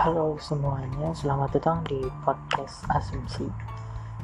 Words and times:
Halo 0.00 0.32
semuanya, 0.40 1.12
selamat 1.12 1.60
datang 1.60 1.84
di 1.84 2.00
podcast 2.24 2.88
Asumsi. 2.88 3.44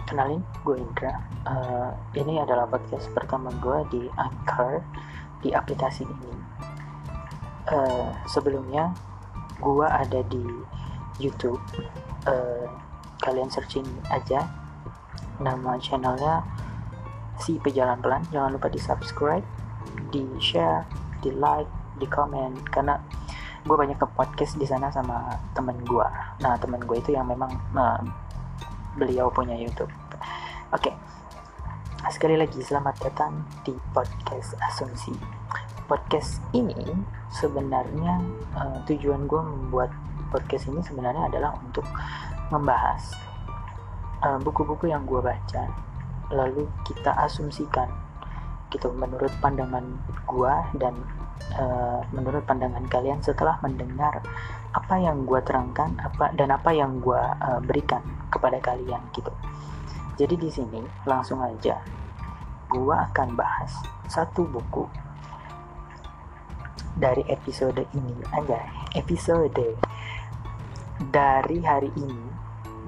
Kenalin, 0.08 0.40
gue 0.64 0.80
Indra. 0.80 1.21
Uh, 1.44 1.92
ini 2.16 2.40
adalah 2.40 2.64
podcast 2.64 3.12
pertama 3.12 3.52
gue 3.60 3.84
di 3.92 4.02
Anchor 4.16 4.80
di 5.44 5.52
aplikasi 5.52 6.08
ini. 6.08 6.33
Uh, 7.69 8.08
sebelumnya, 8.24 8.97
gue 9.60 9.84
ada 9.84 10.24
di 10.24 10.48
YouTube. 11.20 11.60
Uh, 12.24 12.65
kalian 13.20 13.52
searching 13.52 13.84
aja 14.08 14.48
nama 15.44 15.76
channelnya 15.76 16.41
si 17.37 17.61
pejalan 17.61 18.01
pelan. 18.01 18.24
Jangan 18.33 18.56
lupa 18.56 18.73
di 18.73 18.80
subscribe, 18.80 19.45
di 20.09 20.24
share, 20.41 20.88
di 21.20 21.37
like, 21.37 21.69
di 22.01 22.09
komen 22.09 22.65
karena 22.73 22.97
gue 23.66 23.77
banyak 23.77 23.98
ke 23.98 24.06
podcast 24.15 24.55
di 24.55 24.65
sana 24.65 24.88
sama 24.95 25.27
temen 25.52 25.75
gue 25.83 26.06
nah 26.38 26.55
temen 26.56 26.79
gue 26.79 26.97
itu 27.02 27.11
yang 27.11 27.27
memang 27.27 27.51
nah, 27.75 27.98
beliau 28.97 29.29
punya 29.29 29.52
YouTube. 29.52 29.92
Oke. 30.73 30.91
Okay. 30.91 30.95
sekali 32.09 32.39
lagi 32.39 32.56
selamat 32.65 32.97
datang 33.02 33.45
di 33.61 33.77
podcast 33.92 34.56
asumsi. 34.73 35.12
Podcast 35.84 36.41
ini 36.56 36.75
sebenarnya 37.29 38.25
uh, 38.56 38.79
tujuan 38.89 39.29
gue 39.29 39.42
membuat 39.42 39.92
podcast 40.33 40.73
ini 40.73 40.80
sebenarnya 40.80 41.28
adalah 41.28 41.55
untuk 41.61 41.87
membahas 42.51 43.14
eh, 44.23 44.39
buku-buku 44.42 44.87
uh, 44.87 44.91
yang 44.95 45.03
gue 45.06 45.19
baca 45.19 45.67
lalu 46.30 46.67
kita 46.83 47.14
asumsikan 47.23 47.91
gitu 48.70 48.91
menurut 48.95 49.30
pandangan 49.39 49.83
gue 50.27 50.55
dan 50.78 50.94
uh, 51.55 52.02
menurut 52.11 52.42
pandangan 52.42 52.83
kalian 52.91 53.22
setelah 53.22 53.61
mendengar 53.62 54.25
apa 54.75 54.94
yang 54.98 55.25
gue 55.25 55.41
terangkan 55.47 55.94
apa 56.03 56.34
dan 56.34 56.50
apa 56.50 56.75
yang 56.75 56.98
gue 56.98 57.22
uh, 57.22 57.61
berikan 57.62 58.03
kepada 58.33 58.58
kalian 58.58 59.00
gitu. 59.14 59.30
Jadi 60.16 60.34
di 60.34 60.50
sini 60.50 60.80
langsung 61.05 61.44
aja 61.44 61.78
gue 62.66 62.97
akan 62.97 63.38
bahas 63.38 63.78
satu 64.11 64.42
buku 64.42 64.91
dari 66.98 67.22
episode 67.30 67.84
ini 67.94 68.16
aja 68.34 68.58
episode 68.98 69.77
dari 71.12 71.58
hari 71.62 71.92
ini 71.94 72.27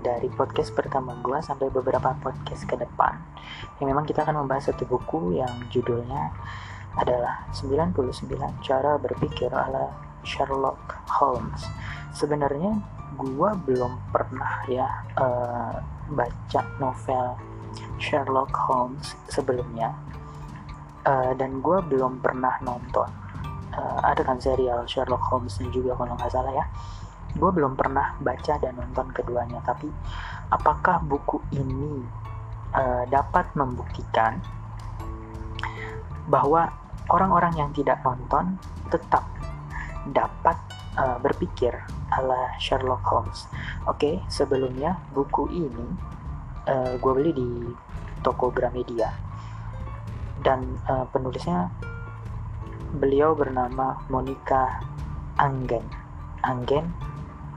dari 0.03 0.27
podcast 0.33 0.73
pertama 0.73 1.15
gue 1.21 1.39
sampai 1.45 1.69
beberapa 1.69 2.17
podcast 2.19 2.65
ke 2.65 2.75
depan 2.75 3.21
yang 3.79 3.93
memang 3.93 4.09
kita 4.09 4.25
akan 4.27 4.43
membahas 4.43 4.73
satu 4.73 4.89
buku 4.89 5.39
yang 5.39 5.53
judulnya 5.71 6.33
adalah 6.97 7.45
99 7.53 7.93
cara 8.65 8.97
berpikir 8.97 9.53
ala 9.53 9.93
Sherlock 10.25 10.97
Holmes. 11.21 11.69
Sebenarnya 12.17 12.79
gua 13.19 13.53
belum 13.55 14.13
pernah 14.15 14.65
ya 14.71 14.89
uh, 15.21 15.77
baca 16.09 16.63
novel 16.81 17.37
Sherlock 18.01 18.53
Holmes 18.55 19.19
sebelumnya 19.29 19.93
uh, 21.05 21.33
dan 21.37 21.61
gua 21.61 21.85
belum 21.85 22.25
pernah 22.25 22.57
nonton 22.65 23.29
uh, 23.79 23.99
ada 24.03 24.23
kan 24.27 24.39
serial 24.43 24.85
Sherlock 24.85 25.23
Holmes 25.31 25.59
juga 25.71 25.95
kalau 25.95 26.15
nggak 26.19 26.33
salah 26.33 26.53
ya 26.53 26.67
gue 27.37 27.51
belum 27.53 27.77
pernah 27.77 28.17
baca 28.19 28.57
dan 28.57 28.75
nonton 28.75 29.13
keduanya 29.13 29.61
tapi 29.63 29.93
apakah 30.49 30.99
buku 31.05 31.39
ini 31.53 32.03
uh, 32.73 33.05
dapat 33.07 33.53
membuktikan 33.53 34.41
bahwa 36.29 36.69
orang-orang 37.09 37.57
yang 37.57 37.71
tidak 37.73 37.99
nonton 38.05 38.61
tetap 38.93 39.25
dapat 40.13 40.57
uh, 40.97 41.17
berpikir 41.21 41.73
ala 42.13 42.53
Sherlock 42.61 43.05
Holmes. 43.05 43.49
Oke, 43.89 43.89
okay, 43.89 44.15
sebelumnya 44.29 45.01
buku 45.13 45.49
ini 45.53 45.87
uh, 46.69 46.95
gue 47.01 47.13
beli 47.13 47.33
di 47.33 47.49
toko 48.21 48.53
Gramedia 48.53 49.13
dan 50.45 50.65
uh, 50.87 51.05
penulisnya 51.11 51.73
beliau 52.97 53.37
bernama 53.37 54.01
Monica 54.09 54.81
Anggen. 55.37 55.85
Anggen, 56.41 56.87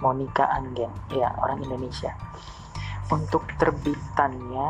Monica 0.02 0.50
Anggen, 0.50 0.92
ya 1.14 1.32
orang 1.40 1.62
Indonesia. 1.64 2.12
Untuk 3.12 3.46
terbitannya 3.60 4.70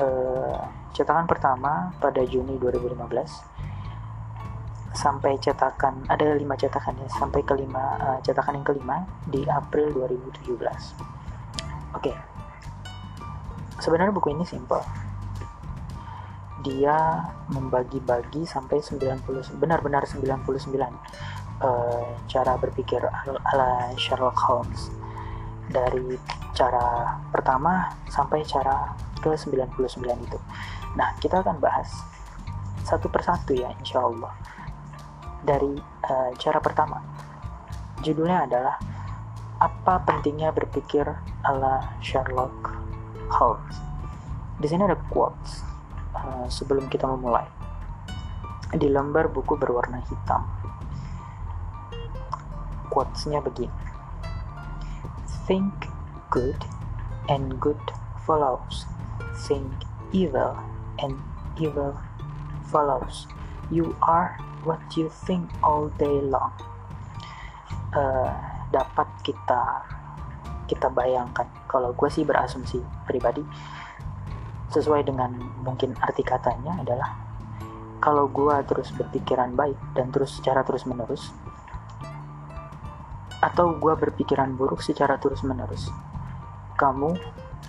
uh, 0.00 0.79
cetakan 0.92 1.26
pertama 1.26 1.94
pada 1.98 2.22
Juni 2.26 2.58
2015 2.58 2.98
sampai 4.90 5.38
cetakan 5.38 6.02
ada 6.10 6.34
lima 6.34 6.58
cetakan 6.58 6.98
ya 6.98 7.08
sampai 7.08 7.46
kelima 7.46 7.96
uh, 8.02 8.18
cetakan 8.20 8.58
yang 8.58 8.66
kelima 8.66 9.06
di 9.30 9.46
April 9.46 9.94
2017 9.94 10.50
oke. 10.50 10.74
Okay. 11.94 12.16
sebenarnya 13.78 14.10
buku 14.10 14.34
ini 14.34 14.42
simple 14.42 14.82
dia 16.60 17.24
membagi-bagi 17.48 18.44
sampai 18.44 18.84
90 18.84 19.24
benar-benar 19.56 20.04
99 20.04 20.44
uh, 21.64 22.04
cara 22.28 22.52
berpikir 22.60 23.00
ala 23.24 23.92
Sherlock 23.96 24.36
Holmes. 24.48 24.92
Dari 25.70 26.18
cara 26.52 27.16
pertama 27.30 27.94
sampai 28.10 28.42
cara 28.42 28.92
ke 29.22 29.30
99 29.32 30.26
itu 30.26 30.38
nah 30.98 31.14
kita 31.22 31.42
akan 31.42 31.62
bahas 31.62 32.02
satu 32.82 33.06
persatu 33.06 33.54
ya 33.54 33.70
insya 33.78 34.02
Allah 34.02 34.34
dari 35.44 35.76
uh, 36.04 36.30
cara 36.36 36.60
pertama. 36.60 37.00
Judulnya 38.00 38.48
adalah 38.48 38.76
apa 39.60 40.00
pentingnya 40.08 40.52
berpikir 40.52 41.04
ala 41.44 41.96
Sherlock 42.00 42.76
Holmes. 43.28 43.76
Di 44.60 44.66
sini 44.68 44.84
ada 44.84 44.96
quotes 45.08 45.64
uh, 46.16 46.48
sebelum 46.48 46.88
kita 46.88 47.08
memulai. 47.08 47.44
Di 48.72 48.88
lembar 48.88 49.28
buku 49.28 49.56
berwarna 49.56 50.00
hitam. 50.04 50.44
Quotesnya 52.88 53.44
begini. 53.44 53.72
Think 55.44 55.90
good 56.32 56.58
and 57.28 57.58
good 57.60 57.80
follows. 58.24 58.86
Think 59.34 59.66
evil 60.14 60.69
and 61.02 61.16
evil 61.56 61.96
follows. 62.68 63.26
You 63.70 63.96
are 64.04 64.36
what 64.64 64.80
you 64.96 65.08
think 65.24 65.48
all 65.64 65.88
day 65.96 66.20
long 66.20 66.52
uh, 67.96 68.30
dapat 68.70 69.08
kita 69.24 69.62
kita 70.70 70.86
bayangkan 70.92 71.50
kalau 71.66 71.90
gue 71.90 72.06
sih 72.06 72.22
berasumsi 72.22 72.78
pribadi 73.08 73.42
sesuai 74.70 75.02
dengan 75.02 75.34
mungkin 75.66 75.98
arti 75.98 76.22
katanya 76.22 76.78
adalah 76.78 77.10
kalau 77.98 78.30
gue 78.30 78.54
terus 78.70 78.94
berpikiran 78.94 79.58
baik 79.58 79.76
dan 79.98 80.14
terus 80.14 80.38
secara 80.38 80.62
terus 80.62 80.86
menerus 80.86 81.34
atau 83.42 83.74
gue 83.74 83.94
berpikiran 83.98 84.54
buruk 84.54 84.78
secara 84.78 85.18
terus 85.18 85.42
menerus 85.42 85.90
kamu 86.78 87.18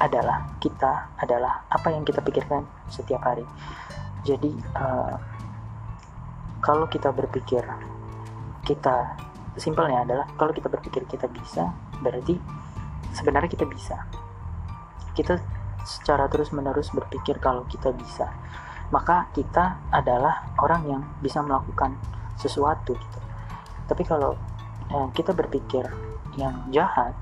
adalah 0.01 0.57
kita 0.57 1.13
adalah 1.21 1.69
apa 1.69 1.93
yang 1.93 2.01
kita 2.01 2.25
pikirkan 2.25 2.65
setiap 2.89 3.21
hari. 3.21 3.45
Jadi 4.25 4.49
uh, 4.73 5.13
kalau 6.61 6.89
kita 6.89 7.13
berpikir 7.13 7.61
kita 8.65 9.17
simpelnya 9.57 10.01
adalah 10.01 10.25
kalau 10.37 10.53
kita 10.57 10.73
berpikir 10.73 11.05
kita 11.05 11.29
bisa 11.29 11.69
berarti 12.01 12.41
sebenarnya 13.13 13.49
kita 13.53 13.69
bisa. 13.69 14.01
Kita 15.13 15.37
secara 15.85 16.25
terus 16.29 16.49
menerus 16.49 16.89
berpikir 16.89 17.37
kalau 17.37 17.65
kita 17.69 17.93
bisa 17.93 18.29
maka 18.91 19.31
kita 19.31 19.79
adalah 19.87 20.51
orang 20.59 20.81
yang 20.83 21.01
bisa 21.23 21.39
melakukan 21.39 21.95
sesuatu 22.35 22.91
gitu. 22.97 23.19
Tapi 23.87 24.03
kalau 24.03 24.35
eh, 24.91 25.07
kita 25.15 25.31
berpikir 25.31 25.87
yang 26.35 26.67
jahat 26.73 27.15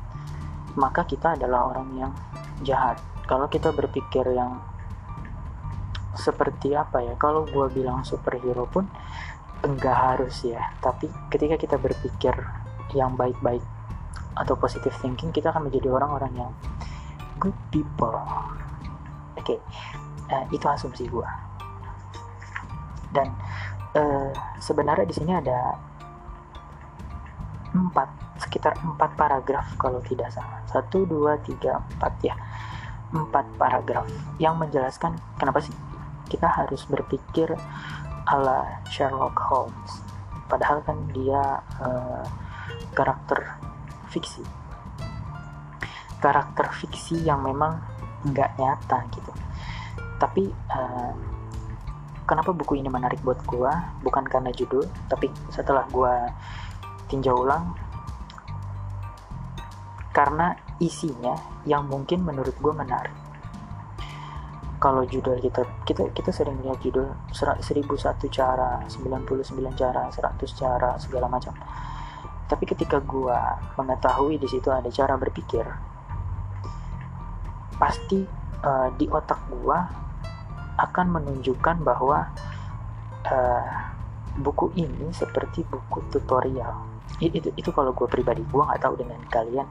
maka 0.78 1.06
kita 1.06 1.34
adalah 1.36 1.74
orang 1.74 1.90
yang 1.98 2.12
jahat. 2.66 3.00
Kalau 3.30 3.46
kita 3.48 3.70
berpikir 3.74 4.26
yang 4.34 4.60
seperti 6.18 6.76
apa 6.76 7.00
ya 7.00 7.14
kalau 7.16 7.48
gue 7.48 7.68
bilang 7.72 8.04
superhero 8.04 8.66
pun 8.68 8.90
enggak 9.62 9.96
harus 9.96 10.46
ya. 10.46 10.74
Tapi 10.82 11.08
ketika 11.30 11.56
kita 11.56 11.76
berpikir 11.78 12.34
yang 12.98 13.14
baik-baik 13.14 13.62
atau 14.34 14.56
positive 14.56 14.96
thinking 15.04 15.30
kita 15.30 15.52
akan 15.54 15.70
menjadi 15.70 15.92
orang-orang 15.94 16.34
yang 16.48 16.52
good 17.38 17.56
people. 17.70 18.18
Oke 19.38 19.56
okay. 19.56 19.60
uh, 20.34 20.44
itu 20.50 20.66
asumsi 20.66 21.08
gue 21.08 21.50
dan 23.14 23.34
uh, 23.98 24.30
sebenarnya 24.62 25.06
di 25.06 25.16
sini 25.16 25.34
ada 25.34 25.78
empat 27.74 28.10
sekitar 28.42 28.78
empat 28.82 29.14
paragraf 29.14 29.66
kalau 29.78 30.02
tidak 30.06 30.32
salah. 30.34 30.62
Satu 30.70 31.06
dua 31.06 31.38
tiga 31.44 31.82
empat 31.96 32.14
ya. 32.24 32.36
Empat 33.10 33.46
paragraf 33.58 34.06
yang 34.38 34.58
menjelaskan 34.58 35.18
kenapa 35.38 35.62
sih 35.62 35.74
kita 36.30 36.46
harus 36.46 36.86
berpikir 36.86 37.50
ala 38.30 38.82
Sherlock 38.90 39.38
Holmes. 39.50 40.06
Padahal 40.46 40.82
kan 40.86 40.98
dia 41.14 41.62
uh, 41.82 42.26
karakter 42.94 43.58
fiksi. 44.14 44.46
Karakter 46.22 46.70
fiksi 46.74 47.22
yang 47.26 47.42
memang 47.42 47.82
nggak 48.30 48.58
nyata 48.62 48.98
gitu. 49.14 49.32
Tapi 50.22 50.52
uh, 50.70 51.14
kenapa 52.30 52.54
buku 52.54 52.78
ini 52.78 52.94
menarik 52.94 53.18
buat 53.26 53.42
gue 53.50 53.74
bukan 54.06 54.22
karena 54.30 54.54
judul 54.54 54.86
tapi 55.10 55.34
setelah 55.50 55.90
gue 55.90 56.14
tinjau 57.10 57.42
ulang 57.42 57.74
karena 60.14 60.54
isinya 60.80 61.36
yang 61.68 61.86
mungkin 61.90 62.24
menurut 62.24 62.56
gue 62.58 62.74
menarik. 62.74 63.16
Kalau 64.80 65.04
judul 65.04 65.44
kita 65.44 65.68
kita 65.84 66.08
kita 66.16 66.32
sering 66.32 66.64
lihat 66.64 66.80
judul 66.80 67.12
1001 67.36 67.60
cara 68.32 68.80
99 68.88 69.36
cara 69.76 70.08
100 70.08 70.40
cara 70.56 70.96
segala 70.96 71.28
macam. 71.28 71.52
Tapi 72.48 72.64
ketika 72.64 73.04
gua 73.04 73.60
mengetahui 73.76 74.40
di 74.40 74.48
situ 74.48 74.72
ada 74.72 74.88
cara 74.90 75.20
berpikir 75.20 75.68
pasti 77.76 78.24
uh, 78.64 78.90
di 78.96 79.06
otak 79.12 79.40
gua 79.52 79.84
akan 80.80 81.08
menunjukkan 81.12 81.84
bahwa 81.84 82.32
uh, 83.28 83.68
buku 84.40 84.72
ini 84.80 85.12
seperti 85.12 85.68
buku 85.68 86.08
tutorial 86.08 86.99
itu 87.20 87.52
itu, 87.60 87.70
kalau 87.76 87.92
gue 87.92 88.08
pribadi 88.08 88.40
gue 88.48 88.64
nggak 88.64 88.80
tahu 88.80 88.96
dengan 88.96 89.20
kalian 89.28 89.68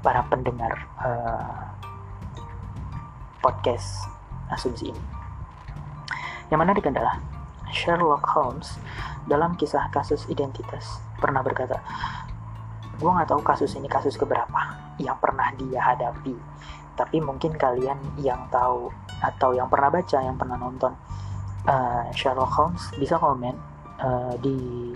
para 0.00 0.24
pendengar 0.26 0.72
uh, 1.00 1.76
podcast 3.44 4.08
asumsi 4.48 4.90
ini. 4.90 5.02
Yang 6.48 6.60
menarik 6.62 6.84
adalah 6.88 7.20
Sherlock 7.74 8.24
Holmes 8.32 8.78
dalam 9.26 9.58
kisah 9.58 9.90
kasus 9.90 10.24
identitas 10.30 11.02
pernah 11.18 11.42
berkata, 11.42 11.82
gue 12.96 13.10
nggak 13.10 13.28
tahu 13.28 13.42
kasus 13.42 13.74
ini 13.74 13.90
kasus 13.90 14.14
keberapa 14.14 14.78
yang 14.96 15.18
pernah 15.20 15.52
dia 15.58 15.82
hadapi, 15.82 16.32
tapi 16.96 17.20
mungkin 17.20 17.52
kalian 17.58 17.98
yang 18.16 18.48
tahu 18.48 18.88
atau 19.20 19.52
yang 19.52 19.68
pernah 19.68 19.92
baca, 19.92 20.18
yang 20.22 20.38
pernah 20.38 20.56
nonton 20.56 20.94
uh, 21.66 22.08
Sherlock 22.14 22.52
Holmes 22.54 22.82
bisa 22.96 23.18
komen 23.20 23.52
uh, 24.00 24.34
di 24.40 24.92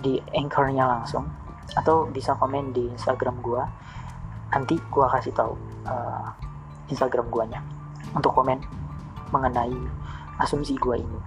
di 0.00 0.22
anchornya 0.34 0.84
langsung 0.86 1.26
atau 1.76 2.08
bisa 2.08 2.32
komen 2.38 2.72
di 2.72 2.88
Instagram 2.94 3.38
gue 3.44 3.62
nanti 4.48 4.80
gue 4.80 5.06
kasih 5.12 5.32
tahu 5.36 5.52
uh, 5.84 6.32
Instagram 6.88 7.28
guanya 7.28 7.60
untuk 8.16 8.32
komen 8.32 8.60
mengenai 9.28 9.76
asumsi 10.40 10.78
gue 10.80 10.96
ini. 10.96 11.20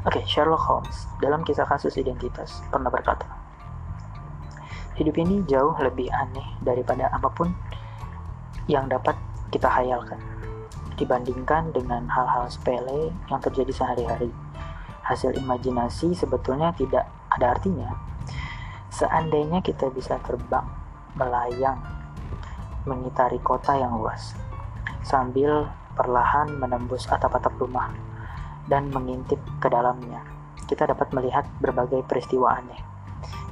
Oke, 0.00 0.16
okay, 0.16 0.24
Sherlock 0.24 0.64
Holmes 0.64 1.04
dalam 1.20 1.44
kisah 1.44 1.68
kasus 1.68 2.00
identitas 2.00 2.64
pernah 2.72 2.88
berkata, 2.88 3.28
hidup 4.96 5.12
ini 5.20 5.44
jauh 5.44 5.76
lebih 5.76 6.08
aneh 6.08 6.56
daripada 6.64 7.12
apa 7.12 7.28
pun 7.28 7.52
yang 8.64 8.88
dapat 8.88 9.12
kita 9.52 9.68
hayalkan 9.68 10.16
dibandingkan 10.96 11.68
dengan 11.72 12.08
hal-hal 12.08 12.48
sepele 12.48 13.12
yang 13.28 13.40
terjadi 13.44 13.72
sehari-hari. 13.72 14.32
Hasil 15.10 15.34
imajinasi 15.42 16.14
sebetulnya 16.14 16.70
tidak 16.70 17.02
ada 17.34 17.58
artinya. 17.58 17.90
Seandainya 18.94 19.58
kita 19.58 19.90
bisa 19.90 20.22
terbang, 20.22 20.62
melayang, 21.18 21.82
mengitari 22.86 23.42
kota 23.42 23.74
yang 23.74 23.98
luas, 23.98 24.38
sambil 25.02 25.66
perlahan 25.98 26.54
menembus 26.54 27.10
atap-atap 27.10 27.58
rumah 27.58 27.90
dan 28.70 28.86
mengintip 28.94 29.42
ke 29.58 29.66
dalamnya. 29.66 30.22
Kita 30.70 30.86
dapat 30.86 31.10
melihat 31.10 31.42
berbagai 31.58 32.06
peristiwa 32.06 32.62
aneh. 32.62 32.78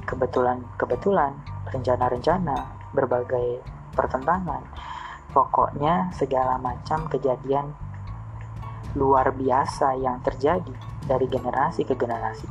Kebetulan-kebetulan, 0.07 1.35
rencana-rencana, 1.75 2.55
berbagai 2.95 3.59
pertentangan, 3.99 4.63
pokoknya 5.35 6.07
segala 6.15 6.55
macam 6.55 7.11
kejadian 7.11 7.75
luar 8.95 9.35
biasa 9.35 9.99
yang 9.99 10.23
terjadi 10.23 10.98
dari 11.09 11.25
generasi 11.25 11.81
ke 11.81 11.97
generasi. 11.97 12.45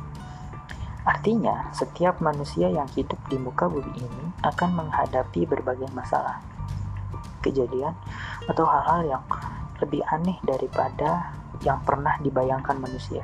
Artinya, 1.07 1.71
setiap 1.71 2.19
manusia 2.19 2.67
yang 2.67 2.85
hidup 2.91 3.17
di 3.31 3.39
muka 3.39 3.71
bumi 3.71 4.03
ini 4.03 4.25
akan 4.43 4.83
menghadapi 4.83 5.47
berbagai 5.47 5.87
masalah, 5.95 6.43
kejadian, 7.39 7.95
atau 8.51 8.67
hal-hal 8.67 9.17
yang 9.17 9.23
lebih 9.79 10.03
aneh 10.11 10.35
daripada 10.43 11.31
yang 11.63 11.79
pernah 11.87 12.19
dibayangkan 12.19 12.75
manusia. 12.77 13.23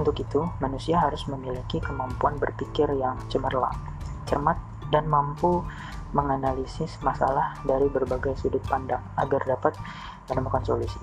Untuk 0.00 0.16
itu, 0.24 0.40
manusia 0.58 0.96
harus 0.98 1.28
memiliki 1.28 1.78
kemampuan 1.84 2.40
berpikir 2.40 2.88
yang 2.96 3.20
cemerlang, 3.28 3.76
cermat, 4.24 4.56
dan 4.88 5.04
mampu 5.04 5.64
menganalisis 6.12 7.00
masalah 7.00 7.56
dari 7.64 7.88
berbagai 7.88 8.36
sudut 8.40 8.60
pandang 8.68 9.00
agar 9.16 9.40
dapat 9.44 9.76
menemukan 10.28 10.64
solusi. 10.64 11.00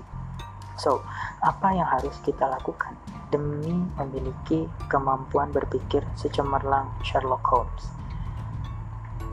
So, 0.78 1.02
apa 1.42 1.74
yang 1.74 1.90
harus 1.90 2.14
kita 2.22 2.46
lakukan 2.46 2.94
demi 3.30 3.74
memiliki 3.98 4.66
kemampuan 4.90 5.54
berpikir 5.54 6.06
secemerlang 6.18 6.90
Sherlock 7.06 7.46
Holmes? 7.46 7.86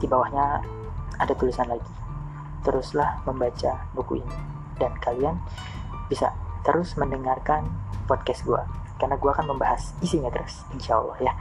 Di 0.00 0.06
bawahnya 0.08 0.60
ada 1.16 1.32
tulisan 1.32 1.68
lagi. 1.68 1.92
Teruslah 2.64 3.24
membaca 3.24 3.88
buku 3.96 4.20
ini 4.20 4.38
dan 4.76 4.92
kalian 5.00 5.40
bisa 6.06 6.30
terus 6.62 6.94
mendengarkan 6.98 7.66
podcast 8.06 8.44
gue 8.46 8.62
karena 8.96 9.16
gue 9.20 9.30
akan 9.30 9.46
membahas 9.52 9.92
isinya 10.00 10.32
terus 10.32 10.64
insya 10.72 10.96
Allah 10.96 11.16
ya 11.20 11.32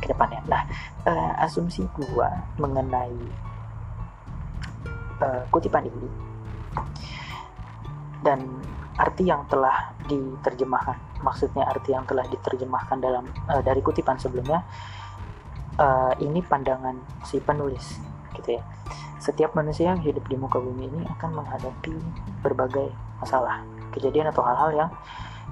ke 0.00 0.08
depannya 0.08 0.40
nah 0.48 0.64
uh, 1.04 1.44
asumsi 1.44 1.84
gue 1.92 2.28
mengenai 2.56 3.16
uh, 5.20 5.42
kutipan 5.52 5.84
ini 5.86 6.08
dan 8.22 8.62
arti 8.96 9.26
yang 9.26 9.44
telah 9.50 9.92
diterjemahkan 10.06 11.22
maksudnya 11.22 11.66
arti 11.66 11.94
yang 11.94 12.04
telah 12.06 12.26
diterjemahkan 12.28 12.98
dalam 13.02 13.24
uh, 13.50 13.62
dari 13.62 13.80
kutipan 13.82 14.18
sebelumnya 14.18 14.62
uh, 15.80 16.12
ini 16.22 16.42
pandangan 16.44 16.98
si 17.26 17.42
penulis 17.42 17.98
gitu 18.38 18.58
ya 18.58 18.62
setiap 19.22 19.54
manusia 19.54 19.94
yang 19.94 20.02
hidup 20.02 20.26
di 20.26 20.34
muka 20.34 20.58
bumi 20.58 20.90
ini 20.90 21.06
akan 21.06 21.30
menghadapi 21.38 21.94
berbagai 22.42 22.90
masalah 23.22 23.62
kejadian 23.94 24.34
atau 24.34 24.42
hal-hal 24.42 24.70
yang 24.74 24.90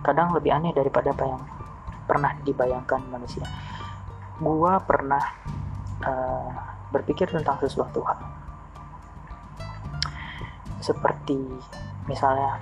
kadang 0.03 0.35
lebih 0.35 0.51
aneh 0.51 0.75
daripada 0.75 1.15
apa 1.15 1.25
yang 1.29 1.43
pernah 2.09 2.35
dibayangkan 2.43 3.01
manusia. 3.07 3.47
Gua 4.43 4.83
pernah 4.83 5.23
uh, 6.03 6.51
berpikir 6.91 7.31
tentang 7.31 7.63
sesuatu 7.63 8.03
hal, 8.03 8.19
seperti 10.83 11.39
misalnya 12.11 12.59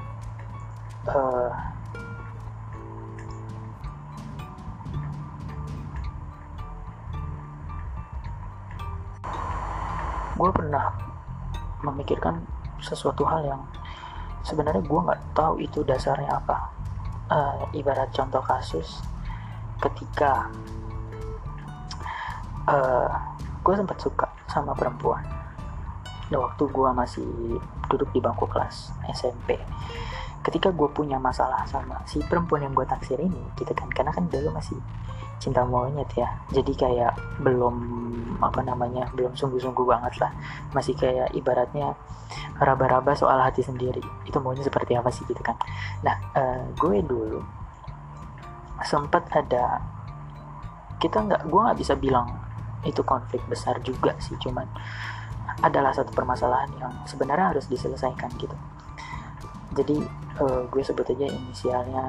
uh, 1.09 1.49
gue 10.37 10.51
pernah 10.53 10.93
memikirkan 11.81 12.45
sesuatu 12.85 13.25
hal 13.25 13.49
yang 13.49 13.63
sebenarnya 14.45 14.85
gue 14.85 15.01
nggak 15.01 15.23
tahu 15.33 15.65
itu 15.65 15.81
dasarnya 15.81 16.29
apa. 16.29 16.69
Uh, 17.29 17.65
ibarat 17.77 18.09
contoh 18.13 18.41
kasus 18.41 19.05
ketika 19.85 20.49
uh, 22.65 23.05
eh, 23.05 23.09
gue 23.61 23.75
sempat 23.77 24.01
suka 24.01 24.27
sama 24.49 24.73
perempuan 24.73 25.21
waktu 26.37 26.69
gue 26.69 26.91
masih 26.93 27.29
duduk 27.89 28.13
di 28.13 28.21
bangku 28.21 28.45
kelas 28.45 28.93
SMP 29.09 29.57
ketika 30.45 30.73
gue 30.73 30.89
punya 30.93 31.17
masalah 31.17 31.65
sama 31.65 32.05
si 32.05 32.21
perempuan 32.25 32.65
yang 32.65 32.73
gue 32.77 32.85
taksir 32.85 33.17
ini 33.21 33.41
gitu 33.57 33.73
kan 33.73 33.89
karena 33.89 34.13
kan 34.13 34.29
dulu 34.29 34.53
masih 34.53 34.77
cinta 35.39 35.63
monyet 35.63 36.11
ya. 36.19 36.29
Jadi 36.51 36.75
kayak 36.75 37.15
belum 37.43 37.77
apa 38.43 38.63
namanya 38.63 39.07
belum 39.15 39.35
sungguh-sungguh 39.39 39.87
banget 39.87 40.19
lah. 40.19 40.31
Masih 40.75 40.99
kayak 40.99 41.33
ibaratnya 41.33 41.95
raba-raba 42.59 43.15
soal 43.15 43.39
hati 43.39 43.63
sendiri. 43.63 44.03
Itu 44.27 44.43
maunya 44.43 44.67
seperti 44.67 44.99
apa 44.99 45.09
sih 45.15 45.25
gitu 45.31 45.41
kan. 45.41 45.57
Nah 46.03 46.17
uh, 46.35 46.63
gue 46.75 47.03
dulu 47.07 47.41
sempat 48.83 49.27
ada 49.35 49.83
kita 50.99 51.23
nggak 51.23 51.43
gue 51.47 51.61
nggak 51.63 51.79
bisa 51.79 51.95
bilang 51.99 52.31
itu 52.87 53.03
konflik 53.03 53.43
besar 53.51 53.83
juga 53.83 54.15
sih 54.23 54.39
cuman 54.39 54.67
adalah 55.63 55.91
satu 55.91 56.15
permasalahan 56.15 56.71
yang 56.79 56.93
sebenarnya 57.07 57.57
harus 57.57 57.67
diselesaikan 57.67 58.31
gitu. 58.39 58.55
Jadi 59.75 59.99
uh, 60.39 60.63
gue 60.71 60.83
sebut 60.83 61.07
aja 61.07 61.27
inisialnya 61.27 62.05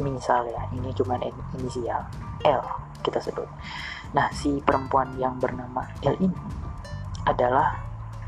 misal 0.00 0.46
ya. 0.46 0.62
Ini 0.70 0.94
cuman 0.94 1.22
inisial 1.58 2.06
L 2.46 2.62
kita 3.02 3.18
sebut. 3.18 3.46
Nah 4.14 4.30
si 4.30 4.62
perempuan 4.62 5.14
yang 5.18 5.38
bernama 5.38 5.82
L 6.02 6.14
ini 6.22 6.38
adalah 7.26 7.78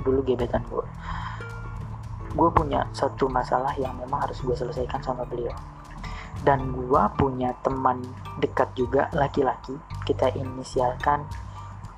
dulu 0.02 0.26
gebetan 0.26 0.62
gue. 0.66 0.86
Gue 2.34 2.50
punya 2.52 2.86
satu 2.94 3.26
masalah 3.30 3.74
yang 3.78 3.94
memang 3.98 4.26
harus 4.26 4.38
gue 4.42 4.54
selesaikan 4.54 5.02
sama 5.02 5.22
beliau. 5.26 5.54
Dan 6.38 6.70
gue 6.70 7.02
punya 7.18 7.50
teman 7.66 7.98
dekat 8.38 8.70
juga 8.78 9.10
laki-laki 9.10 9.74
kita 10.06 10.30
inisialkan 10.38 11.26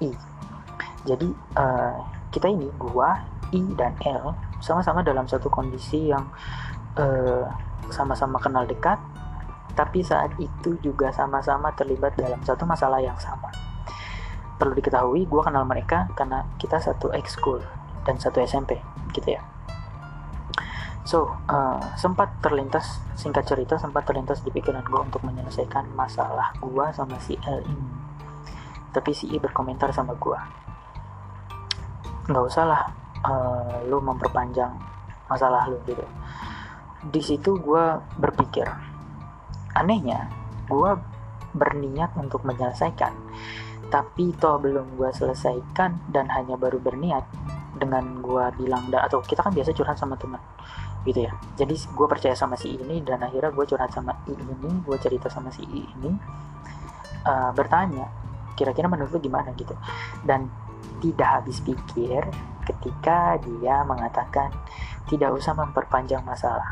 I. 0.01 0.13
Jadi 1.05 1.29
uh, 1.57 2.01
kita 2.31 2.47
ini 2.47 2.71
gue 2.79 3.11
I 3.51 3.63
dan 3.75 3.99
L 4.07 4.35
sama-sama 4.63 5.03
dalam 5.03 5.27
satu 5.27 5.51
kondisi 5.51 6.15
yang 6.15 6.31
uh, 6.95 7.45
sama-sama 7.91 8.39
kenal 8.39 8.65
dekat 8.65 8.99
tapi 9.75 10.03
saat 10.03 10.35
itu 10.39 10.79
juga 10.83 11.11
sama-sama 11.15 11.75
terlibat 11.75 12.15
dalam 12.19 12.39
satu 12.43 12.67
masalah 12.67 12.99
yang 13.03 13.17
sama. 13.19 13.51
Perlu 14.59 14.77
diketahui 14.77 15.25
gue 15.25 15.43
kenal 15.43 15.65
mereka 15.65 16.11
karena 16.15 16.45
kita 16.61 16.79
satu 16.79 17.11
ekskul 17.17 17.63
dan 18.05 18.21
satu 18.21 18.43
SMP 18.45 18.79
gitu 19.17 19.39
ya. 19.39 19.43
So 21.09 21.33
uh, 21.49 21.81
sempat 21.97 22.39
terlintas 22.45 23.01
singkat 23.17 23.49
cerita 23.49 23.81
sempat 23.81 24.05
terlintas 24.07 24.45
di 24.45 24.53
pikiran 24.53 24.85
gue 24.85 25.01
untuk 25.01 25.25
menyelesaikan 25.25 25.91
masalah 25.97 26.53
gue 26.61 26.87
sama 26.93 27.17
si 27.19 27.35
L 27.41 27.65
ini. 27.65 27.91
Tapi 28.91 29.11
si 29.15 29.31
I 29.33 29.39
berkomentar 29.41 29.95
sama 29.97 30.13
gue 30.19 30.39
nggak 32.29 32.45
usah 32.45 32.65
lah 32.67 32.83
uh, 33.25 33.81
lu 33.89 34.03
memperpanjang 34.03 34.73
masalah 35.31 35.71
lu 35.71 35.79
gitu. 35.87 36.05
Di 37.01 37.21
situ 37.25 37.57
gue 37.57 37.85
berpikir 38.21 38.69
anehnya 39.73 40.29
gue 40.69 40.93
berniat 41.55 42.15
untuk 42.19 42.43
menyelesaikan. 42.45 43.15
Tapi 43.91 44.39
toh 44.39 44.63
belum 44.63 44.95
gue 44.95 45.11
selesaikan 45.11 46.11
dan 46.15 46.31
hanya 46.31 46.55
baru 46.55 46.79
berniat 46.79 47.27
dengan 47.75 48.23
gue 48.23 48.45
bilang 48.61 48.87
atau 48.93 49.19
kita 49.23 49.43
kan 49.43 49.55
biasa 49.55 49.75
curhat 49.75 49.99
sama 49.99 50.15
teman 50.15 50.39
gitu 51.09 51.25
ya. 51.27 51.33
Jadi 51.57 51.75
gue 51.97 52.07
percaya 52.07 52.37
sama 52.37 52.55
si 52.61 52.77
ini 52.77 53.01
dan 53.01 53.25
akhirnya 53.25 53.51
gue 53.51 53.65
curhat 53.65 53.91
sama 53.91 54.15
I 54.29 54.37
ini 54.37 54.71
gue 54.85 54.97
cerita 55.01 55.33
sama 55.33 55.49
si 55.49 55.65
I 55.65 55.83
ini 55.97 56.11
uh, 57.25 57.51
bertanya 57.57 58.07
kira-kira 58.55 58.87
menurut 58.93 59.11
lu 59.17 59.21
gimana? 59.25 59.57
gitu. 59.57 59.73
Dan 60.21 60.53
tidak 61.01 61.41
habis 61.41 61.59
pikir 61.65 62.23
ketika 62.69 63.41
dia 63.43 63.83
mengatakan 63.83 64.53
tidak 65.09 65.35
usah 65.35 65.57
memperpanjang 65.57 66.23
masalah 66.23 66.71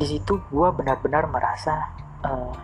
di 0.00 0.06
situ 0.08 0.40
gue 0.48 0.68
benar-benar 0.72 1.28
merasa 1.28 1.92
uh, 2.24 2.56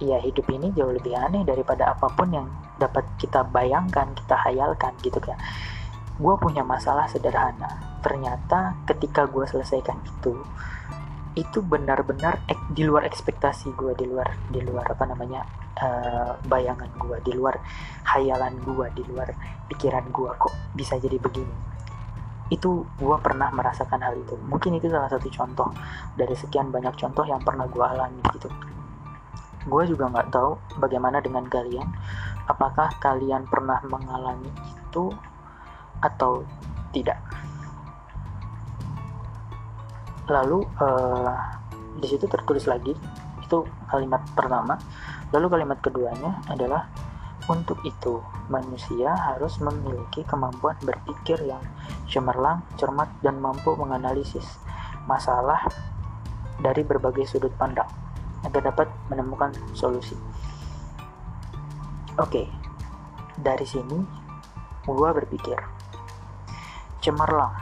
ya 0.00 0.16
hidup 0.16 0.48
ini 0.48 0.72
jauh 0.72 0.96
lebih 0.96 1.12
aneh 1.12 1.44
daripada 1.44 1.92
apa 1.92 2.08
pun 2.08 2.32
yang 2.32 2.48
dapat 2.80 3.04
kita 3.20 3.44
bayangkan, 3.44 4.08
kita 4.16 4.32
hayalkan 4.48 4.96
gitu 5.04 5.20
kan. 5.20 5.36
Gue 6.16 6.34
punya 6.40 6.64
masalah 6.64 7.04
sederhana. 7.04 8.00
Ternyata 8.00 8.80
ketika 8.88 9.28
gue 9.28 9.44
selesaikan 9.44 10.00
itu, 10.00 10.40
itu 11.36 11.60
benar-benar 11.60 12.40
di 12.72 12.82
luar 12.88 13.04
ekspektasi 13.04 13.76
gue, 13.76 13.92
di 14.00 14.08
luar 14.08 14.32
di 14.48 14.64
luar 14.64 14.88
apa 14.88 15.04
namanya 15.04 15.44
uh, 15.82 16.36
bayangan 16.46 16.88
gue, 16.96 17.16
di 17.24 17.32
luar 17.34 17.56
hayalan 18.04 18.56
gue, 18.60 18.86
di 18.96 19.02
luar 19.08 19.32
pikiran 19.66 20.08
gue 20.12 20.30
kok 20.36 20.54
bisa 20.76 21.00
jadi 21.00 21.16
begini. 21.16 21.56
Itu 22.50 22.84
gue 22.98 23.16
pernah 23.22 23.48
merasakan 23.54 24.00
hal 24.02 24.14
itu. 24.18 24.34
Mungkin 24.36 24.76
itu 24.76 24.90
salah 24.90 25.08
satu 25.08 25.30
contoh. 25.30 25.70
Dari 26.18 26.34
sekian 26.34 26.68
banyak 26.74 26.98
contoh 26.98 27.24
yang 27.24 27.40
pernah 27.40 27.66
gue 27.70 27.84
alami 27.84 28.20
gitu. 28.34 28.50
Gue 29.68 29.86
juga 29.86 30.10
nggak 30.10 30.28
tahu 30.34 30.58
bagaimana 30.82 31.22
dengan 31.22 31.46
kalian. 31.46 31.86
Apakah 32.50 32.90
kalian 32.98 33.46
pernah 33.46 33.78
mengalami 33.86 34.50
itu 34.66 35.14
atau 36.02 36.42
tidak? 36.90 37.22
Lalu 40.26 40.66
uh, 40.82 41.34
di 41.98 42.06
situ 42.06 42.26
tertulis 42.26 42.66
lagi 42.66 42.94
itu 43.50 43.58
kalimat 43.90 44.22
pertama 44.38 44.78
lalu 45.30 45.46
kalimat 45.58 45.78
keduanya 45.78 46.42
adalah 46.50 46.90
untuk 47.50 47.82
itu 47.82 48.22
manusia 48.46 49.10
harus 49.10 49.58
memiliki 49.58 50.22
kemampuan 50.22 50.78
berpikir 50.84 51.40
yang 51.42 51.62
cemerlang, 52.06 52.62
cermat, 52.78 53.10
dan 53.24 53.42
mampu 53.42 53.74
menganalisis 53.74 54.60
masalah 55.08 55.66
dari 56.60 56.84
berbagai 56.84 57.26
sudut 57.26 57.50
pandang 57.56 57.88
agar 58.46 58.70
dapat 58.70 58.88
menemukan 59.08 59.50
solusi. 59.74 60.14
Oke, 62.20 62.46
dari 63.34 63.64
sini 63.64 63.98
gua 64.84 65.10
berpikir 65.16 65.56
cemerlang. 67.00 67.56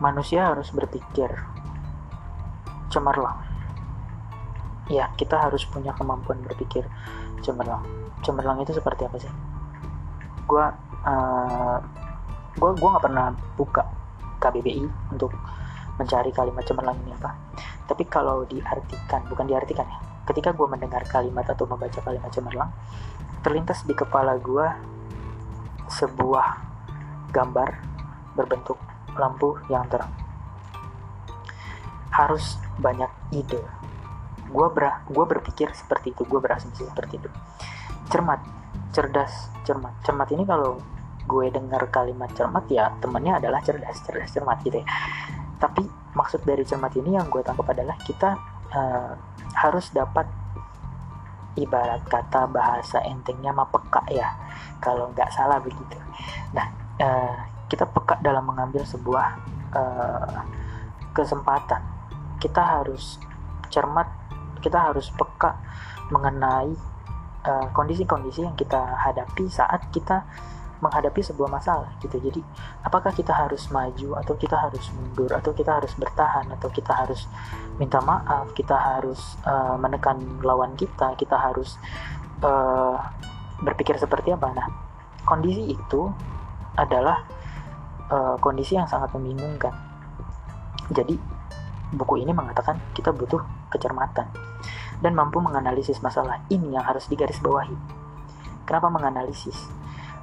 Manusia 0.00 0.50
harus 0.50 0.72
berpikir 0.74 1.30
cemerlang. 2.90 3.51
Ya, 4.90 5.10
kita 5.14 5.38
harus 5.38 5.62
punya 5.68 5.94
kemampuan 5.94 6.42
berpikir 6.42 6.86
cemerlang. 7.44 7.86
Cemerlang 8.22 8.58
itu 8.62 8.74
seperti 8.74 9.06
apa 9.06 9.16
sih? 9.22 9.30
Gua 10.46 10.74
uh, 11.06 11.78
gua 12.58 12.70
gua 12.74 12.88
nggak 12.98 13.04
pernah 13.06 13.26
buka 13.54 13.82
KBBI 14.42 15.14
untuk 15.14 15.30
mencari 16.00 16.34
kalimat 16.34 16.64
cemerlang 16.66 16.96
ini 17.04 17.12
apa 17.14 17.30
tapi 17.86 18.08
kalau 18.08 18.48
diartikan 18.48 19.22
bukan 19.28 19.44
diartikan 19.44 19.84
ya 19.84 19.98
ketika 20.22 20.54
gue 20.54 20.66
mendengar 20.70 21.02
kalimat 21.04 21.44
atau 21.44 21.68
membaca 21.68 22.00
kalimat 22.00 22.30
cemerlang 22.32 22.70
terlintas 23.42 23.84
di 23.84 23.92
kepala 23.92 24.38
gue 24.38 24.66
sebuah 25.92 26.46
gambar 27.34 27.68
berbentuk 28.32 28.78
lampu 29.18 29.60
yang 29.68 29.84
terang 29.92 30.08
harus 32.12 32.56
banyak 32.80 33.10
ide 33.34 33.60
gue 34.52 34.68
ber 34.68 35.02
gue 35.08 35.24
berpikir 35.24 35.72
seperti 35.72 36.12
itu 36.12 36.22
gue 36.28 36.40
berasumsi 36.40 36.84
seperti 36.84 37.18
itu. 37.18 37.28
Cermat 38.12 38.40
cerdas 38.92 39.48
cermat. 39.64 39.96
Cermat 40.04 40.28
ini 40.30 40.44
kalau 40.44 40.78
gue 41.22 41.46
dengar 41.48 41.88
kalimat 41.88 42.28
cermat 42.36 42.66
ya 42.68 42.92
temennya 43.00 43.40
adalah 43.40 43.64
cerdas 43.64 43.98
cerdas 44.04 44.30
cermat 44.30 44.60
gitu 44.62 44.84
ya. 44.84 44.86
Tapi 45.56 45.82
maksud 46.12 46.44
dari 46.44 46.62
cermat 46.68 46.92
ini 47.00 47.16
yang 47.16 47.32
gue 47.32 47.40
tangkap 47.40 47.72
adalah 47.72 47.96
kita 48.04 48.36
uh, 48.74 49.12
harus 49.56 49.88
dapat 49.90 50.28
ibarat 51.56 52.00
kata 52.08 52.48
bahasa 52.48 53.04
entengnya 53.04 53.52
mah 53.52 53.68
peka 53.68 54.08
ya 54.08 54.28
kalau 54.80 55.12
nggak 55.12 55.32
salah 55.32 55.60
begitu. 55.60 55.96
Nah 56.52 56.66
uh, 57.00 57.36
kita 57.68 57.88
peka 57.88 58.20
dalam 58.20 58.44
mengambil 58.44 58.84
sebuah 58.84 59.26
uh, 59.72 60.40
kesempatan. 61.16 61.80
Kita 62.36 62.60
harus 62.80 63.16
cermat 63.72 64.08
kita 64.62 64.78
harus 64.78 65.10
peka 65.10 65.58
mengenai 66.14 66.72
kondisi-kondisi 67.74 68.46
uh, 68.46 68.46
yang 68.46 68.56
kita 68.56 68.78
hadapi 68.78 69.50
saat 69.50 69.90
kita 69.90 70.22
menghadapi 70.82 71.22
sebuah 71.22 71.46
masalah 71.46 71.94
gitu. 72.02 72.18
Jadi 72.18 72.42
apakah 72.82 73.14
kita 73.14 73.30
harus 73.30 73.70
maju 73.70 74.18
atau 74.18 74.34
kita 74.34 74.58
harus 74.58 74.90
mundur 74.90 75.30
atau 75.30 75.54
kita 75.54 75.78
harus 75.78 75.94
bertahan 75.94 76.50
atau 76.58 76.68
kita 76.74 76.90
harus 76.90 77.30
minta 77.78 78.02
maaf 78.02 78.50
kita 78.52 78.74
harus 78.74 79.38
uh, 79.46 79.78
menekan 79.78 80.18
lawan 80.42 80.74
kita 80.74 81.14
kita 81.14 81.38
harus 81.38 81.78
uh, 82.42 82.98
berpikir 83.62 83.94
seperti 83.94 84.34
apa? 84.34 84.50
Nah 84.50 84.66
kondisi 85.22 85.70
itu 85.70 86.10
adalah 86.74 87.22
uh, 88.10 88.34
kondisi 88.42 88.74
yang 88.74 88.90
sangat 88.90 89.14
membingungkan. 89.14 89.70
Jadi 90.90 91.14
buku 91.94 92.26
ini 92.26 92.34
mengatakan 92.34 92.74
kita 92.90 93.14
butuh 93.14 93.38
kecermatan 93.72 94.28
dan 95.02 95.12
mampu 95.16 95.42
menganalisis 95.42 95.98
masalah 96.04 96.44
ini 96.52 96.78
yang 96.78 96.84
harus 96.86 97.10
digarisbawahi. 97.10 97.74
Kenapa 98.68 98.86
menganalisis? 98.92 99.58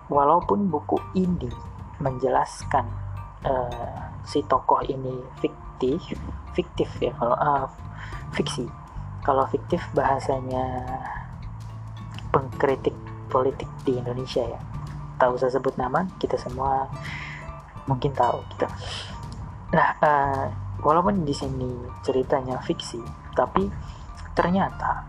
Walaupun 0.07 0.71
buku 0.71 0.95
ini 1.19 1.51
menjelaskan 1.99 2.87
uh, 3.43 3.99
si 4.23 4.39
tokoh 4.47 4.79
ini 4.87 5.19
fiktif 5.43 5.99
fiktif 6.55 6.89
ya 7.03 7.11
kalau 7.19 7.35
uh, 7.35 7.67
fiksi. 8.33 8.65
Kalau 9.19 9.43
fiktif 9.51 9.83
bahasanya 9.91 10.87
pengkritik 12.31 12.95
politik 13.27 13.67
di 13.83 13.99
Indonesia 13.99 14.41
ya. 14.41 14.59
Tahu 15.19 15.35
saya 15.35 15.51
sebut 15.59 15.75
nama 15.75 16.07
kita 16.17 16.39
semua 16.39 16.87
mungkin 17.85 18.15
tahu 18.15 18.39
gitu. 18.55 18.65
Nah 19.75 19.89
uh, 19.99 20.45
walaupun 20.79 21.27
di 21.27 21.35
sini 21.35 21.67
ceritanya 22.01 22.63
fiksi 22.63 22.99
tapi 23.39 23.71
ternyata 24.35 25.07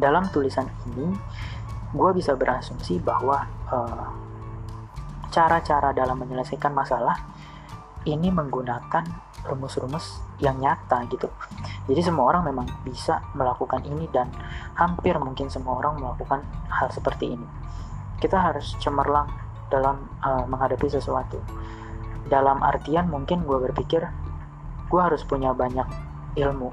dalam 0.00 0.24
tulisan 0.32 0.64
ini 0.88 1.12
gue 1.92 2.10
bisa 2.16 2.32
berasumsi 2.32 2.96
bahwa 3.04 3.44
eh, 3.68 4.08
cara-cara 5.28 5.92
dalam 5.92 6.16
menyelesaikan 6.16 6.72
masalah 6.72 7.20
ini 8.08 8.32
menggunakan 8.32 9.04
rumus-rumus 9.46 10.22
yang 10.38 10.58
nyata 10.58 11.02
gitu. 11.10 11.30
Jadi 11.86 12.00
semua 12.02 12.30
orang 12.30 12.46
memang 12.46 12.66
bisa 12.86 13.22
melakukan 13.34 13.82
ini 13.86 14.06
dan 14.10 14.30
hampir 14.78 15.14
mungkin 15.18 15.50
semua 15.50 15.78
orang 15.82 15.98
melakukan 15.98 16.42
hal 16.70 16.90
seperti 16.90 17.34
ini. 17.34 17.46
Kita 18.18 18.38
harus 18.38 18.74
cemerlang 18.78 19.26
dalam 19.70 20.06
uh, 20.22 20.46
menghadapi 20.46 20.86
sesuatu. 20.86 21.42
Dalam 22.26 22.62
artian 22.62 23.10
mungkin 23.10 23.42
gue 23.42 23.58
berpikir 23.70 24.02
gue 24.86 25.00
harus 25.00 25.24
punya 25.26 25.50
banyak 25.56 25.86
ilmu, 26.38 26.70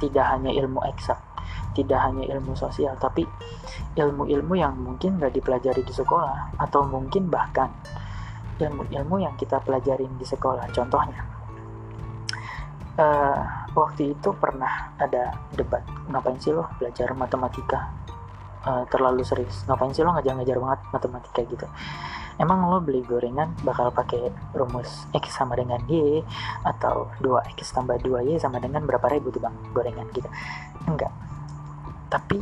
tidak 0.00 0.24
hanya 0.26 0.50
ilmu 0.50 0.80
eksak, 0.88 1.20
tidak 1.76 2.00
hanya 2.02 2.24
ilmu 2.32 2.56
sosial 2.56 2.96
tapi 2.96 3.28
ilmu-ilmu 3.94 4.54
yang 4.56 4.74
mungkin 4.74 5.20
nggak 5.20 5.36
dipelajari 5.36 5.84
di 5.84 5.92
sekolah 5.94 6.56
atau 6.58 6.82
mungkin 6.88 7.28
bahkan 7.28 7.70
ilmu-ilmu 8.60 9.16
yang 9.22 9.34
kita 9.36 9.60
pelajarin 9.60 10.10
di 10.16 10.26
sekolah. 10.26 10.68
Contohnya 10.72 11.20
uh, 12.98 13.40
waktu 13.76 14.16
itu 14.16 14.32
pernah 14.36 14.92
ada 15.00 15.36
debat 15.54 15.84
ngapain 16.08 16.36
sih 16.40 16.52
lo 16.52 16.68
belajar 16.80 17.12
matematika? 17.14 17.92
Uh, 18.60 18.84
terlalu 18.92 19.24
serius. 19.24 19.64
Ngapain 19.64 19.92
sih 19.96 20.04
lo 20.04 20.12
ngajar-ngajar 20.12 20.56
banget 20.60 20.80
matematika? 20.92 21.40
Gitu 21.44 21.66
emang 22.40 22.72
lo 22.72 22.80
beli 22.80 23.04
gorengan 23.04 23.52
bakal 23.60 23.92
pakai 23.92 24.32
rumus 24.56 25.04
X 25.12 25.36
sama 25.36 25.60
dengan 25.60 25.84
Y 25.84 26.24
atau 26.64 27.12
2X 27.20 27.76
tambah 27.76 28.00
2Y 28.00 28.40
sama 28.40 28.56
dengan 28.58 28.88
berapa 28.88 29.12
ribu 29.12 29.28
tuh 29.28 29.44
bang 29.44 29.52
gorengan 29.76 30.08
gitu? 30.16 30.26
Enggak. 30.88 31.12
Tapi 32.08 32.40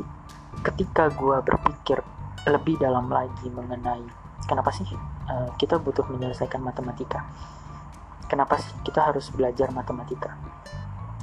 ketika 0.63 1.11
gue 1.11 1.43
berpikir 1.43 1.99
lebih 2.47 2.79
dalam 2.79 3.11
lagi 3.11 3.51
mengenai 3.51 4.07
kenapa 4.47 4.71
sih 4.71 4.87
uh, 5.29 5.51
kita 5.59 5.83
butuh 5.83 6.07
menyelesaikan 6.07 6.63
matematika? 6.63 7.27
Kenapa 8.31 8.57
sih 8.63 8.71
kita 8.87 9.03
harus 9.03 9.35
belajar 9.35 9.75
matematika? 9.75 10.39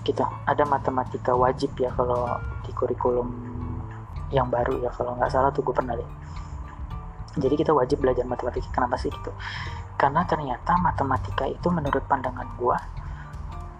Gitu. 0.03 0.21
Ada 0.45 0.67
matematika 0.67 1.31
wajib 1.31 1.71
ya 1.79 1.89
kalau 1.95 2.27
di 2.67 2.75
kurikulum 2.75 3.55
yang 4.35 4.51
baru 4.51 4.83
ya 4.83 4.91
kalau 4.91 5.15
nggak 5.15 5.31
salah 5.31 5.53
tuh 5.53 5.63
gue 5.63 5.71
pernah 5.71 5.95
lihat 5.95 6.11
jadi 7.35 7.55
kita 7.55 7.71
wajib 7.75 7.99
belajar 7.99 8.23
matematika 8.23 8.67
kenapa 8.71 8.95
sih 8.95 9.11
gitu? 9.11 9.31
Karena 9.95 10.23
ternyata 10.27 10.75
matematika 10.79 11.47
itu 11.47 11.67
menurut 11.71 12.03
pandangan 12.07 12.47
gue 12.59 12.77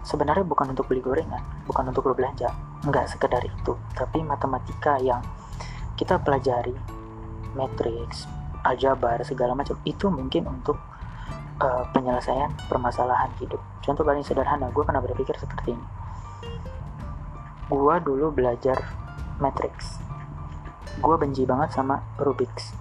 sebenarnya 0.06 0.46
bukan 0.46 0.70
untuk 0.70 0.86
beli 0.86 1.02
gorengan 1.02 1.42
bukan 1.64 1.90
untuk 1.90 2.08
lo 2.08 2.14
belanja. 2.14 2.52
Nggak 2.84 3.16
sekedar 3.16 3.42
itu 3.44 3.72
tapi 3.96 4.20
matematika 4.22 5.00
yang 5.00 5.20
kita 5.96 6.20
pelajari 6.20 6.76
matrix 7.56 8.28
aljabar 8.64 9.24
segala 9.24 9.56
macam 9.56 9.80
itu 9.88 10.12
mungkin 10.12 10.44
untuk 10.48 10.76
uh, 11.64 11.84
penyelesaian 11.96 12.52
permasalahan 12.68 13.32
hidup. 13.40 13.60
Contoh 13.80 14.04
paling 14.04 14.22
sederhana 14.22 14.68
gue 14.72 14.84
pernah 14.84 15.00
berpikir 15.00 15.36
seperti 15.40 15.72
ini. 15.72 15.86
Gue 17.66 17.96
dulu 18.04 18.30
belajar 18.30 18.78
matrix 19.36 20.06
gue 20.96 21.16
benci 21.20 21.44
banget 21.44 21.76
sama 21.76 22.00
Rubik's 22.16 22.72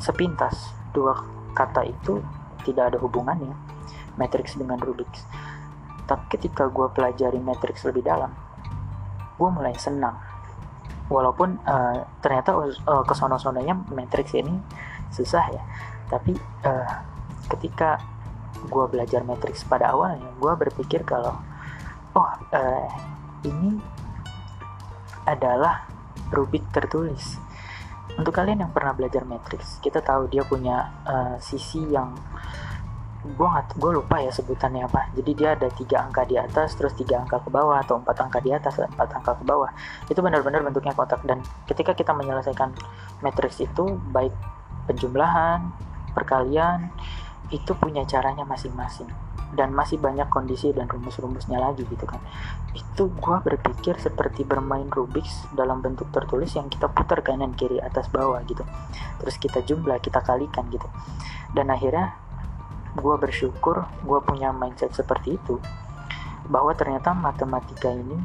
sepintas. 0.00 0.72
Dua 0.90 1.14
kata 1.54 1.86
itu 1.86 2.18
tidak 2.66 2.94
ada 2.94 2.98
hubungannya. 2.98 3.54
Matrix 4.18 4.58
dengan 4.58 4.80
Rubik's. 4.80 5.24
Tapi 6.08 6.24
ketika 6.34 6.66
gue 6.66 6.90
pelajari 6.90 7.38
matrix 7.38 7.86
lebih 7.86 8.02
dalam 8.02 8.34
gue 9.40 9.48
mulai 9.48 9.72
senang. 9.80 10.20
Walaupun 11.08 11.62
uh, 11.64 12.04
ternyata 12.20 12.54
uh, 12.58 13.04
kesono-sononya 13.06 13.72
matrix 13.94 14.36
ini 14.36 14.58
susah 15.08 15.44
ya. 15.48 15.62
Tapi 16.10 16.36
uh, 16.66 16.90
ketika 17.56 17.96
gue 18.68 18.84
belajar 18.92 19.24
matrix 19.24 19.64
pada 19.64 19.96
awalnya 19.96 20.28
gue 20.36 20.52
berpikir 20.52 21.00
kalau 21.08 21.32
oh 22.12 22.30
uh, 22.52 22.88
ini 23.48 23.80
adalah 25.24 25.86
Rubik 26.30 26.62
tertulis. 26.70 27.42
Untuk 28.18 28.32
kalian 28.34 28.66
yang 28.66 28.72
pernah 28.74 28.96
belajar 28.96 29.22
matrix, 29.22 29.78
kita 29.78 30.02
tahu 30.02 30.26
dia 30.26 30.42
punya 30.42 30.90
uh, 31.06 31.36
sisi 31.38 31.84
yang 31.86 32.16
gue 33.20 33.48
gue 33.76 33.90
lupa 33.92 34.16
ya 34.18 34.32
sebutannya 34.32 34.88
apa. 34.88 35.12
Jadi 35.12 35.30
dia 35.36 35.52
ada 35.52 35.68
tiga 35.68 36.08
angka 36.08 36.24
di 36.24 36.40
atas 36.40 36.72
terus 36.72 36.96
tiga 36.96 37.20
angka 37.20 37.44
ke 37.44 37.52
bawah 37.52 37.76
atau 37.84 38.00
empat 38.00 38.16
angka 38.16 38.40
di 38.40 38.50
atas 38.50 38.80
empat 38.80 39.20
angka 39.20 39.36
ke 39.36 39.44
bawah. 39.44 39.68
Itu 40.08 40.24
benar-benar 40.24 40.64
bentuknya 40.64 40.96
kotak. 40.96 41.20
Dan 41.28 41.44
ketika 41.68 41.92
kita 41.92 42.16
menyelesaikan 42.16 42.72
matrix 43.20 43.60
itu 43.60 44.00
baik 44.08 44.32
penjumlahan 44.88 45.68
perkalian 46.16 46.90
itu 47.52 47.74
punya 47.76 48.02
caranya 48.06 48.42
masing-masing 48.46 49.10
dan 49.50 49.74
masih 49.74 49.98
banyak 49.98 50.30
kondisi 50.30 50.70
dan 50.70 50.86
rumus-rumusnya 50.86 51.58
lagi 51.58 51.82
gitu 51.82 52.06
kan. 52.06 52.22
Itu 52.70 53.10
gue 53.10 53.36
berpikir 53.42 53.98
seperti 53.98 54.46
bermain 54.46 54.86
Rubik's 54.86 55.50
dalam 55.54 55.82
bentuk 55.82 56.06
tertulis 56.14 56.54
yang 56.54 56.70
kita 56.70 56.86
putar 56.86 57.22
kanan 57.26 57.54
kiri 57.58 57.82
atas 57.82 58.06
bawah 58.10 58.38
gitu. 58.46 58.62
Terus 59.18 59.36
kita 59.42 59.66
jumlah 59.66 59.98
kita 59.98 60.22
kalikan 60.22 60.70
gitu. 60.70 60.86
Dan 61.50 61.74
akhirnya 61.74 62.14
gue 62.94 63.16
bersyukur 63.18 63.86
gue 64.06 64.20
punya 64.22 64.54
mindset 64.54 64.94
seperti 64.94 65.38
itu 65.38 65.58
bahwa 66.50 66.74
ternyata 66.74 67.14
matematika 67.14 67.90
ini 67.90 68.18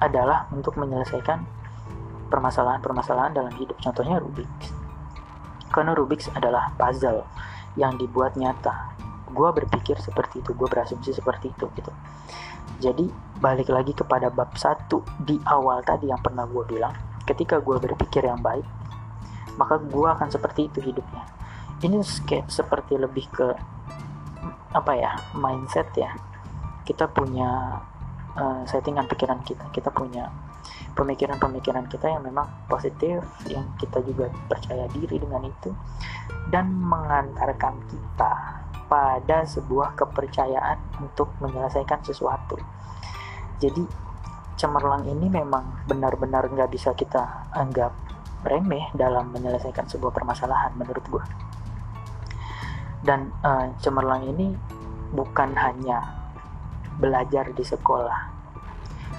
adalah 0.00 0.48
untuk 0.52 0.76
menyelesaikan 0.76 1.44
permasalahan-permasalahan 2.28 3.32
dalam 3.32 3.52
hidup. 3.56 3.80
Contohnya 3.80 4.20
Rubik's. 4.20 4.72
Karena 5.72 5.96
Rubik's 5.96 6.28
adalah 6.36 6.72
puzzle 6.76 7.24
yang 7.76 7.96
dibuat 8.00 8.36
nyata 8.40 8.95
gue 9.36 9.48
berpikir 9.52 10.00
seperti 10.00 10.40
itu 10.40 10.56
gue 10.56 10.64
berasumsi 10.64 11.12
seperti 11.12 11.52
itu 11.52 11.68
gitu. 11.76 11.92
Jadi 12.80 13.04
balik 13.36 13.68
lagi 13.68 13.92
kepada 13.92 14.32
bab 14.32 14.56
satu 14.56 15.04
di 15.20 15.36
awal 15.44 15.84
tadi 15.84 16.08
yang 16.08 16.20
pernah 16.24 16.48
gue 16.48 16.64
bilang 16.64 16.96
ketika 17.28 17.60
gue 17.60 17.76
berpikir 17.76 18.24
yang 18.24 18.40
baik 18.40 18.64
maka 19.60 19.76
gue 19.76 20.08
akan 20.08 20.28
seperti 20.32 20.72
itu 20.72 20.80
hidupnya. 20.80 21.28
Ini 21.84 22.00
kayak 22.24 22.48
seperti 22.48 22.96
lebih 22.96 23.28
ke 23.28 23.52
apa 24.72 24.92
ya 24.96 25.12
mindset 25.36 25.92
ya. 25.92 26.16
Kita 26.88 27.08
punya 27.12 27.80
uh, 28.36 28.62
settingan 28.64 29.04
pikiran 29.08 29.40
kita 29.44 29.68
kita 29.72 29.92
punya 29.92 30.32
pemikiran-pemikiran 30.96 31.84
kita 31.92 32.08
yang 32.08 32.24
memang 32.24 32.48
positif 32.66 33.20
yang 33.52 33.68
kita 33.76 34.00
juga 34.00 34.32
percaya 34.48 34.88
diri 34.88 35.20
dengan 35.20 35.44
itu 35.44 35.70
dan 36.48 36.72
mengantarkan 36.72 37.76
kita 37.84 38.32
pada 38.86 39.42
sebuah 39.46 39.98
kepercayaan 39.98 41.02
untuk 41.02 41.34
menyelesaikan 41.42 42.02
sesuatu. 42.06 42.58
Jadi 43.58 43.82
cemerlang 44.56 45.04
ini 45.04 45.28
memang 45.28 45.84
benar-benar 45.84 46.48
nggak 46.48 46.70
bisa 46.72 46.96
kita 46.96 47.50
anggap 47.52 47.92
remeh 48.46 48.88
dalam 48.94 49.34
menyelesaikan 49.34 49.90
sebuah 49.90 50.14
permasalahan 50.14 50.72
menurut 50.78 51.04
gue. 51.10 51.24
Dan 53.02 53.30
uh, 53.42 53.74
cemerlang 53.82 54.26
ini 54.26 54.54
bukan 55.14 55.54
hanya 55.54 56.02
belajar 56.96 57.52
di 57.52 57.62
sekolah, 57.62 58.20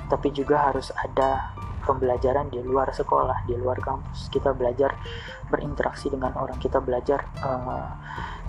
tapi 0.10 0.34
juga 0.34 0.71
harus 0.71 0.89
ada 0.95 1.53
pembelajaran 1.88 2.52
di 2.52 2.60
luar 2.60 2.91
sekolah, 2.91 3.47
di 3.47 3.56
luar 3.56 3.80
kampus. 3.80 4.28
Kita 4.28 4.52
belajar 4.52 5.00
berinteraksi 5.47 6.12
dengan 6.12 6.36
orang, 6.36 6.60
kita 6.60 6.84
belajar 6.84 7.23
uh, 7.39 7.88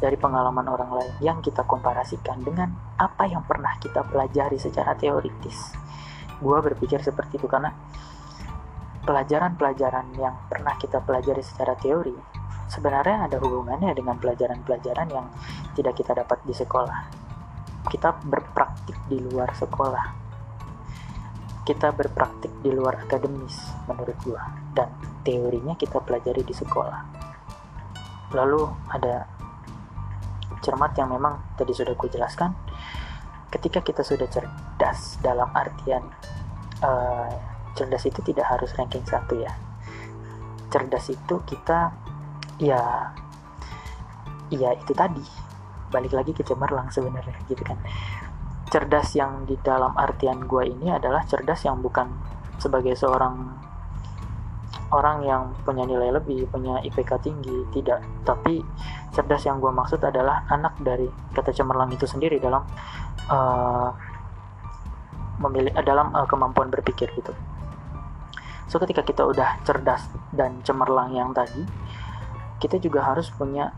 dari 0.03 0.18
pengalaman 0.18 0.66
orang 0.66 0.90
lain 0.98 1.14
yang 1.22 1.38
kita 1.38 1.62
komparasikan 1.62 2.42
dengan 2.42 2.74
apa 2.98 3.31
yang 3.31 3.46
pernah 3.46 3.79
kita 3.79 4.03
pelajari 4.03 4.59
secara 4.59 4.98
teoritis. 4.98 5.79
Gua 6.42 6.59
berpikir 6.59 6.98
seperti 6.98 7.38
itu 7.38 7.46
karena 7.46 7.70
pelajaran-pelajaran 9.07 10.18
yang 10.18 10.35
pernah 10.51 10.74
kita 10.74 10.98
pelajari 10.98 11.40
secara 11.40 11.79
teori 11.79 12.12
sebenarnya 12.68 13.24
ada 13.24 13.40
hubungannya 13.40 13.96
dengan 13.96 14.20
pelajaran-pelajaran 14.20 15.09
yang 15.09 15.27
tidak 15.72 15.96
kita 15.96 16.12
dapat 16.12 16.38
di 16.44 16.53
sekolah. 16.53 17.01
Kita 17.88 18.20
berpraktik 18.20 19.09
di 19.09 19.16
luar 19.16 19.57
sekolah 19.57 20.28
kita 21.68 21.92
berpraktik 21.92 22.48
di 22.64 22.72
luar 22.72 23.04
akademis 23.04 23.76
menurut 23.85 24.16
gua. 24.24 24.40
Dan 24.72 24.88
teorinya 25.20 25.76
kita 25.76 26.00
pelajari 26.00 26.40
di 26.40 26.57
sekolah. 26.57 27.00
Lalu 28.33 28.64
ada 28.88 29.28
cermat 30.64 30.96
yang 30.96 31.12
memang 31.12 31.37
tadi 31.61 31.76
sudah 31.76 31.92
gue 31.92 32.09
jelaskan. 32.09 32.57
Ketika 33.52 33.85
kita 33.85 34.00
sudah 34.00 34.24
cerdas 34.33 35.20
dalam 35.20 35.52
artian 35.52 36.09
uh, 36.81 37.33
cerdas 37.76 38.09
itu 38.09 38.24
tidak 38.24 38.48
harus 38.48 38.72
ranking 38.72 39.04
satu 39.04 39.37
ya. 39.37 39.52
Cerdas 40.72 41.12
itu 41.12 41.37
kita 41.44 41.92
ya 42.57 43.12
ya 44.48 44.72
itu 44.72 44.92
tadi. 44.96 45.24
Balik 45.92 46.16
lagi 46.16 46.33
ke 46.33 46.40
cemerlang 46.44 46.88
sebenarnya 46.88 47.37
gitu 47.48 47.61
kan 47.61 47.76
cerdas 48.68 49.16
yang 49.16 49.48
di 49.48 49.57
dalam 49.61 49.96
artian 49.96 50.44
gue 50.44 50.68
ini 50.68 50.92
adalah 50.92 51.24
cerdas 51.24 51.64
yang 51.64 51.81
bukan 51.81 52.09
sebagai 52.61 52.92
seorang 52.94 53.57
orang 54.88 55.24
yang 55.24 55.42
punya 55.64 55.85
nilai 55.85 56.12
lebih, 56.16 56.48
punya 56.48 56.81
IPK 56.81 57.20
tinggi, 57.20 57.64
tidak. 57.72 58.00
Tapi 58.24 58.64
cerdas 59.12 59.44
yang 59.44 59.61
gue 59.61 59.68
maksud 59.68 60.00
adalah 60.00 60.48
anak 60.48 60.81
dari 60.81 61.09
kata 61.33 61.52
cemerlang 61.52 61.92
itu 61.92 62.09
sendiri 62.09 62.40
dalam 62.40 62.64
uh, 63.28 63.92
memilih 65.44 65.72
uh, 65.76 65.85
dalam 65.85 66.12
uh, 66.16 66.24
kemampuan 66.24 66.72
berpikir 66.72 67.12
gitu. 67.16 67.33
So 68.68 68.76
ketika 68.81 69.00
kita 69.00 69.24
udah 69.24 69.61
cerdas 69.64 70.09
dan 70.33 70.61
cemerlang 70.64 71.16
yang 71.16 71.33
tadi, 71.33 71.64
kita 72.61 72.76
juga 72.81 73.04
harus 73.04 73.33
punya 73.33 73.72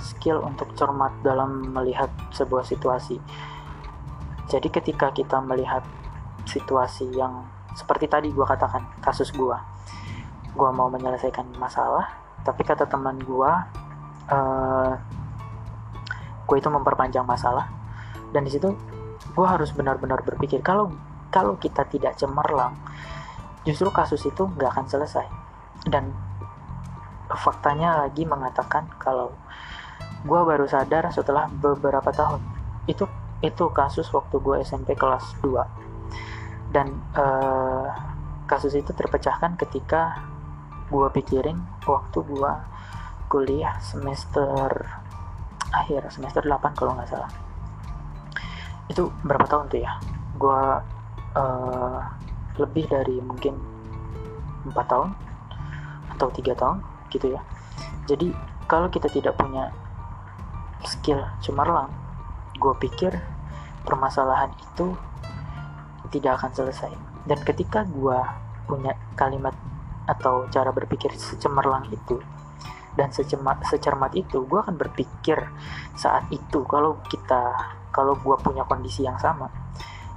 skill 0.00 0.40
untuk 0.44 0.72
cermat 0.76 1.12
dalam 1.24 1.72
melihat 1.72 2.08
sebuah 2.32 2.64
situasi 2.64 3.16
jadi 4.50 4.68
ketika 4.70 5.14
kita 5.14 5.38
melihat 5.42 5.84
situasi 6.48 7.10
yang 7.14 7.46
seperti 7.72 8.10
tadi 8.10 8.28
gue 8.30 8.46
katakan 8.46 8.84
kasus 9.00 9.30
gue 9.32 9.56
gue 10.52 10.70
mau 10.74 10.90
menyelesaikan 10.92 11.56
masalah 11.56 12.22
tapi 12.42 12.66
kata 12.66 12.90
teman 12.90 13.16
gue 13.22 13.52
uh, 14.30 14.92
gue 16.46 16.56
itu 16.58 16.68
memperpanjang 16.68 17.24
masalah. 17.24 17.70
Dan 18.34 18.44
di 18.44 18.50
situ 18.52 18.68
gue 19.32 19.46
harus 19.46 19.70
benar-benar 19.72 20.20
berpikir 20.26 20.60
kalau 20.60 20.92
kalau 21.32 21.56
kita 21.56 21.88
tidak 21.88 22.18
cemerlang 22.20 22.76
justru 23.64 23.88
kasus 23.88 24.20
itu 24.26 24.44
nggak 24.58 24.70
akan 24.74 24.86
selesai. 24.90 25.26
Dan 25.86 26.10
faktanya 27.32 28.04
lagi 28.04 28.28
mengatakan 28.28 28.90
kalau 29.00 29.32
gue 30.22 30.40
baru 30.44 30.68
sadar 30.68 31.08
setelah 31.08 31.48
beberapa 31.48 32.12
tahun 32.12 32.42
itu 32.84 33.06
itu 33.42 33.64
kasus 33.74 34.06
waktu 34.14 34.38
gue 34.38 34.62
SMP 34.62 34.94
kelas 34.94 35.34
2 35.42 36.72
dan 36.72 36.94
uh, 37.18 37.90
kasus 38.46 38.78
itu 38.78 38.94
terpecahkan 38.94 39.58
ketika 39.58 40.22
gue 40.88 41.08
pikirin 41.10 41.58
waktu 41.84 42.22
gue 42.22 42.52
kuliah 43.26 43.76
semester 43.82 44.70
akhir 45.74 46.06
semester 46.14 46.44
8 46.44 46.78
kalau 46.78 46.94
nggak 46.94 47.10
salah. 47.10 47.32
Itu 48.86 49.10
berapa 49.24 49.48
tahun 49.48 49.72
tuh 49.72 49.80
ya? 49.80 49.92
Gue 50.36 50.62
uh, 51.34 52.00
lebih 52.60 52.86
dari 52.92 53.18
mungkin 53.24 53.56
empat 54.68 54.86
tahun 54.86 55.10
atau 56.14 56.28
tiga 56.30 56.52
tahun 56.54 56.84
gitu 57.08 57.34
ya. 57.34 57.40
Jadi 58.06 58.30
kalau 58.68 58.92
kita 58.92 59.08
tidak 59.08 59.34
punya 59.40 59.72
skill 60.84 61.24
cemerlang 61.40 61.88
gue 62.58 62.74
pikir 62.78 63.16
permasalahan 63.82 64.50
itu 64.58 64.94
tidak 66.10 66.42
akan 66.42 66.50
selesai. 66.52 66.92
Dan 67.26 67.38
ketika 67.46 67.86
gue 67.86 68.18
punya 68.66 68.94
kalimat 69.14 69.54
atau 70.06 70.50
cara 70.50 70.74
berpikir 70.74 71.14
secemerlang 71.14 71.86
itu 71.94 72.18
dan 72.98 73.08
secermat, 73.14 73.64
secermat 73.64 74.12
itu 74.12 74.44
gue 74.44 74.58
akan 74.58 74.76
berpikir 74.76 75.38
saat 75.96 76.28
itu 76.28 76.66
kalau 76.68 77.00
kita 77.08 77.54
kalau 77.92 78.16
gue 78.18 78.36
punya 78.40 78.64
kondisi 78.64 79.04
yang 79.04 79.16
sama 79.20 79.48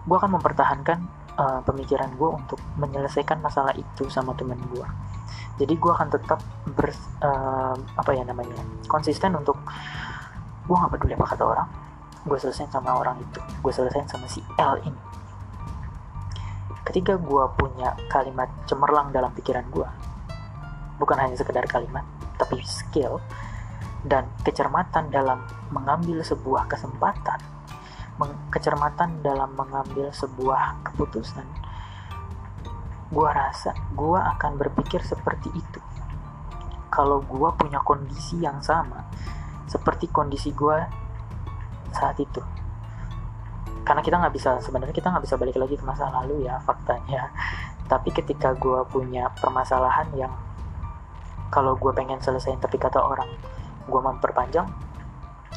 gue 0.05 0.15
akan 0.15 0.39
mempertahankan 0.39 0.99
uh, 1.35 1.61
pemikiran 1.63 2.11
gue 2.15 2.29
untuk 2.29 2.59
menyelesaikan 2.79 3.39
masalah 3.39 3.71
itu 3.75 4.07
sama 4.11 4.35
temen 4.35 4.57
gue 4.71 4.87
jadi 5.55 5.73
gue 5.75 5.91
akan 5.91 6.09
tetap 6.11 6.39
ber 6.67 6.91
uh, 7.23 7.75
apa 7.95 8.11
ya 8.11 8.23
namanya 8.27 8.59
konsisten 8.87 9.35
untuk 9.35 9.59
gue 10.65 10.75
gak 10.75 10.91
peduli 10.97 11.13
apa 11.15 11.27
kata 11.31 11.43
orang 11.45 11.69
gue 12.25 12.37
selesai 12.41 12.67
sama 12.73 12.97
orang 12.97 13.21
itu. 13.21 13.39
Gue 13.61 13.71
selesai 13.71 14.09
sama 14.09 14.25
si 14.25 14.41
L 14.57 14.81
ini. 14.81 15.01
Ketika 16.85 17.17
gue 17.17 17.43
punya 17.57 17.93
kalimat 18.09 18.49
cemerlang 18.69 19.13
dalam 19.13 19.33
pikiran 19.33 19.65
gue 19.69 19.89
bukan 20.99 21.17
hanya 21.19 21.35
sekedar 21.35 21.67
kalimat 21.67 22.03
tapi 22.39 22.59
skill 22.63 23.19
dan 24.05 24.27
kecermatan 24.45 25.11
dalam 25.11 25.43
mengambil 25.71 26.21
sebuah 26.23 26.67
kesempatan 26.69 27.39
kecermatan 28.47 29.19
dalam 29.19 29.51
mengambil 29.59 30.07
sebuah 30.15 30.87
keputusan 30.87 31.43
gue 33.11 33.29
rasa 33.29 33.75
gue 33.91 34.19
akan 34.19 34.57
berpikir 34.59 35.03
seperti 35.03 35.51
itu. 35.53 35.79
Kalau 36.89 37.19
gue 37.27 37.49
punya 37.59 37.83
kondisi 37.83 38.39
yang 38.39 38.63
sama 38.63 39.03
seperti 39.67 40.07
kondisi 40.07 40.55
gue 40.55 40.79
saat 41.95 42.19
itu. 42.19 42.43
Karena 43.87 44.01
kita 44.03 44.19
nggak 44.19 44.35
bisa 44.35 44.59
sebenarnya 44.59 44.91
kita 44.91 45.07
nggak 45.13 45.23
bisa 45.23 45.39
balik 45.39 45.55
lagi 45.55 45.75
ke 45.79 45.85
masa 45.87 46.11
lalu 46.11 46.43
ya 46.43 46.59
faktanya. 46.59 47.31
Tapi 47.91 48.09
ketika 48.11 48.51
gue 48.57 48.83
punya 48.91 49.31
permasalahan 49.39 50.09
yang 50.17 50.33
kalau 51.55 51.77
gue 51.79 51.91
pengen 51.95 52.19
selesaiin 52.19 52.59
tapi 52.59 52.75
kata 52.75 52.99
orang 52.99 53.31
gue 53.85 54.01
memperpanjang 54.01 54.67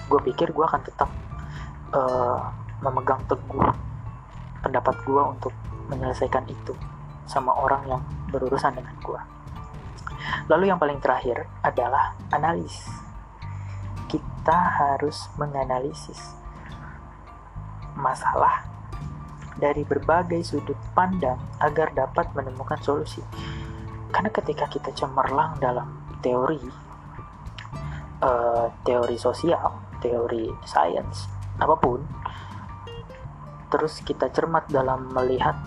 gue 0.07 0.21
pikir 0.31 0.55
gue 0.55 0.65
akan 0.65 0.83
tetap 0.85 1.11
uh, 1.91 2.55
memegang 2.85 3.19
teguh 3.27 3.67
pendapat 4.63 4.95
gue 5.03 5.23
untuk 5.23 5.55
menyelesaikan 5.91 6.45
itu 6.47 6.77
sama 7.27 7.51
orang 7.57 7.83
yang 7.89 8.03
berurusan 8.31 8.79
dengan 8.79 8.95
gue 9.03 9.21
lalu 10.47 10.71
yang 10.71 10.79
paling 10.79 11.01
terakhir 11.01 11.49
adalah 11.67 12.15
analis 12.31 12.85
kita 14.09 14.57
harus 14.57 15.29
menganalisis 15.37 16.35
masalah 17.93 18.65
dari 19.59 19.83
berbagai 19.83 20.41
sudut 20.47 20.79
pandang 20.95 21.37
agar 21.59 21.91
dapat 21.93 22.31
menemukan 22.33 22.79
solusi. 22.81 23.21
Karena 24.09 24.31
ketika 24.33 24.71
kita 24.71 24.95
cemerlang 24.95 25.59
dalam 25.61 26.17
teori, 26.25 26.63
uh, 28.23 28.67
teori 28.87 29.17
sosial, 29.21 29.99
teori 30.01 30.49
sains, 30.65 31.29
apa 31.59 31.75
pun, 31.77 32.01
terus 33.69 34.01
kita 34.01 34.33
cermat 34.33 34.71
dalam 34.71 35.13
melihat 35.13 35.59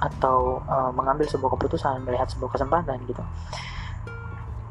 atau 0.00 0.64
uh, 0.64 0.94
mengambil 0.94 1.28
sebuah 1.28 1.58
keputusan, 1.58 2.06
melihat 2.06 2.30
sebuah 2.30 2.56
kesempatan 2.56 3.04
gitu. 3.04 3.20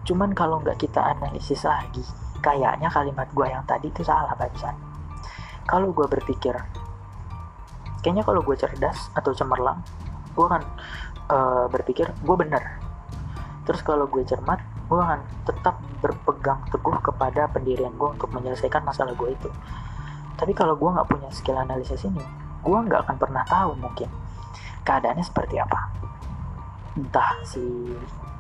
Cuman 0.10 0.34
kalau 0.34 0.58
nggak 0.64 0.82
kita 0.82 1.04
analisis 1.04 1.68
lagi, 1.68 2.02
kayaknya 2.40 2.88
kalimat 2.92 3.28
gue 3.32 3.48
yang 3.48 3.64
tadi 3.68 3.92
itu 3.92 4.02
salah 4.04 4.36
barusan. 4.36 4.76
Kalau 5.70 5.94
gue 5.94 6.08
berpikir 6.10 6.56
kayaknya 8.00 8.24
kalau 8.24 8.40
gue 8.42 8.56
cerdas 8.56 9.12
atau 9.12 9.36
cemerlang 9.36 9.84
gue 10.34 10.46
akan 10.48 10.64
uh, 11.30 11.66
berpikir 11.68 12.10
gue 12.24 12.36
benar. 12.40 12.80
Terus 13.68 13.84
kalau 13.86 14.10
gue 14.10 14.24
cermat 14.26 14.60
gue 14.90 14.98
akan 14.98 15.22
tetap 15.46 15.78
berpegang 16.02 16.66
teguh 16.74 16.98
kepada 17.04 17.46
pendirian 17.54 17.94
gue 17.94 18.10
untuk 18.10 18.34
menyelesaikan 18.34 18.82
masalah 18.82 19.14
gue 19.14 19.30
itu. 19.36 19.50
Tapi 20.40 20.56
kalau 20.56 20.80
gue 20.80 20.90
nggak 20.90 21.08
punya 21.12 21.30
skill 21.30 21.60
analisis 21.60 22.02
ini 22.08 22.24
gue 22.60 22.76
nggak 22.76 23.08
akan 23.08 23.16
pernah 23.16 23.44
tahu 23.48 23.72
mungkin 23.80 24.10
keadaannya 24.84 25.24
seperti 25.24 25.60
apa. 25.60 25.80
Entah 26.98 27.40
si 27.46 27.62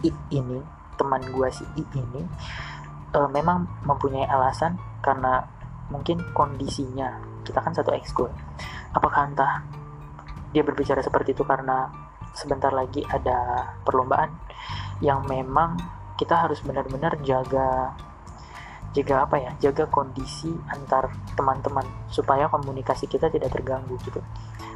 I 0.03 0.11
ini 0.31 0.59
teman 0.99 1.23
gue 1.23 1.47
si 1.51 1.63
I 1.79 1.83
ini 1.95 2.23
uh, 3.15 3.29
memang 3.29 3.67
mempunyai 3.85 4.27
alasan 4.27 4.77
karena 5.01 5.45
mungkin 5.89 6.21
kondisinya. 6.33 7.21
Kita 7.45 7.65
kan 7.65 7.73
satu 7.73 7.89
ekskul 7.95 8.29
apakah 8.93 9.29
entah 9.29 9.61
dia 10.49 10.65
berbicara 10.65 11.01
seperti 11.05 11.37
itu 11.37 11.45
karena 11.45 11.89
sebentar 12.33 12.73
lagi 12.73 13.05
ada 13.05 13.69
perlombaan 13.85 14.33
yang 15.01 15.25
memang 15.29 15.77
kita 16.17 16.35
harus 16.35 16.59
benar-benar 16.65 17.21
jaga 17.21 17.93
jaga 18.91 19.29
apa 19.29 19.35
ya? 19.37 19.51
Jaga 19.69 19.85
kondisi 19.85 20.49
antar 20.73 21.13
teman-teman 21.37 21.85
supaya 22.09 22.49
komunikasi 22.49 23.05
kita 23.05 23.29
tidak 23.29 23.53
terganggu 23.53 23.95
gitu. 24.01 24.19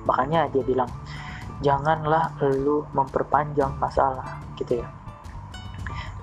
Makanya 0.06 0.46
dia 0.54 0.62
bilang 0.62 0.90
janganlah 1.66 2.38
lu 2.42 2.86
memperpanjang 2.94 3.74
masalah 3.82 4.38
gitu 4.54 4.86
ya. 4.86 4.88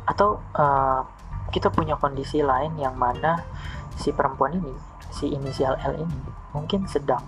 Atau 0.07 0.39
uh, 0.55 1.03
kita 1.49 1.73
punya 1.73 1.97
kondisi 1.97 2.45
lain 2.45 2.77
yang 2.77 2.95
mana 2.95 3.41
si 3.97 4.13
perempuan 4.13 4.55
ini, 4.55 4.75
si 5.09 5.33
inisial 5.33 5.81
L 5.81 5.97
ini 5.97 6.21
mungkin 6.53 6.85
sedang 6.85 7.23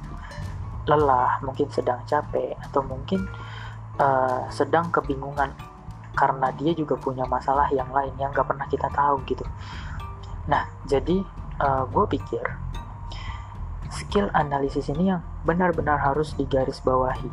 lelah, 0.85 1.39
mungkin 1.47 1.71
sedang 1.71 2.03
capek, 2.05 2.59
atau 2.59 2.83
mungkin 2.83 3.25
uh, 4.03 4.47
sedang 4.51 4.91
kebingungan 4.91 5.55
karena 6.13 6.53
dia 6.53 6.77
juga 6.77 6.99
punya 7.01 7.25
masalah 7.25 7.73
yang 7.73 7.89
lain 7.89 8.13
yang 8.21 8.35
gak 8.35 8.45
pernah 8.45 8.69
kita 8.69 8.91
tahu 8.93 9.23
gitu. 9.25 9.47
Nah, 10.51 10.69
jadi 10.85 11.25
uh, 11.63 11.89
gue 11.89 12.05
pikir 12.19 12.45
skill 13.93 14.29
analisis 14.33 14.89
ini 14.89 15.13
yang 15.13 15.21
benar-benar 15.45 16.01
harus 16.01 16.33
digarisbawahi 16.37 17.29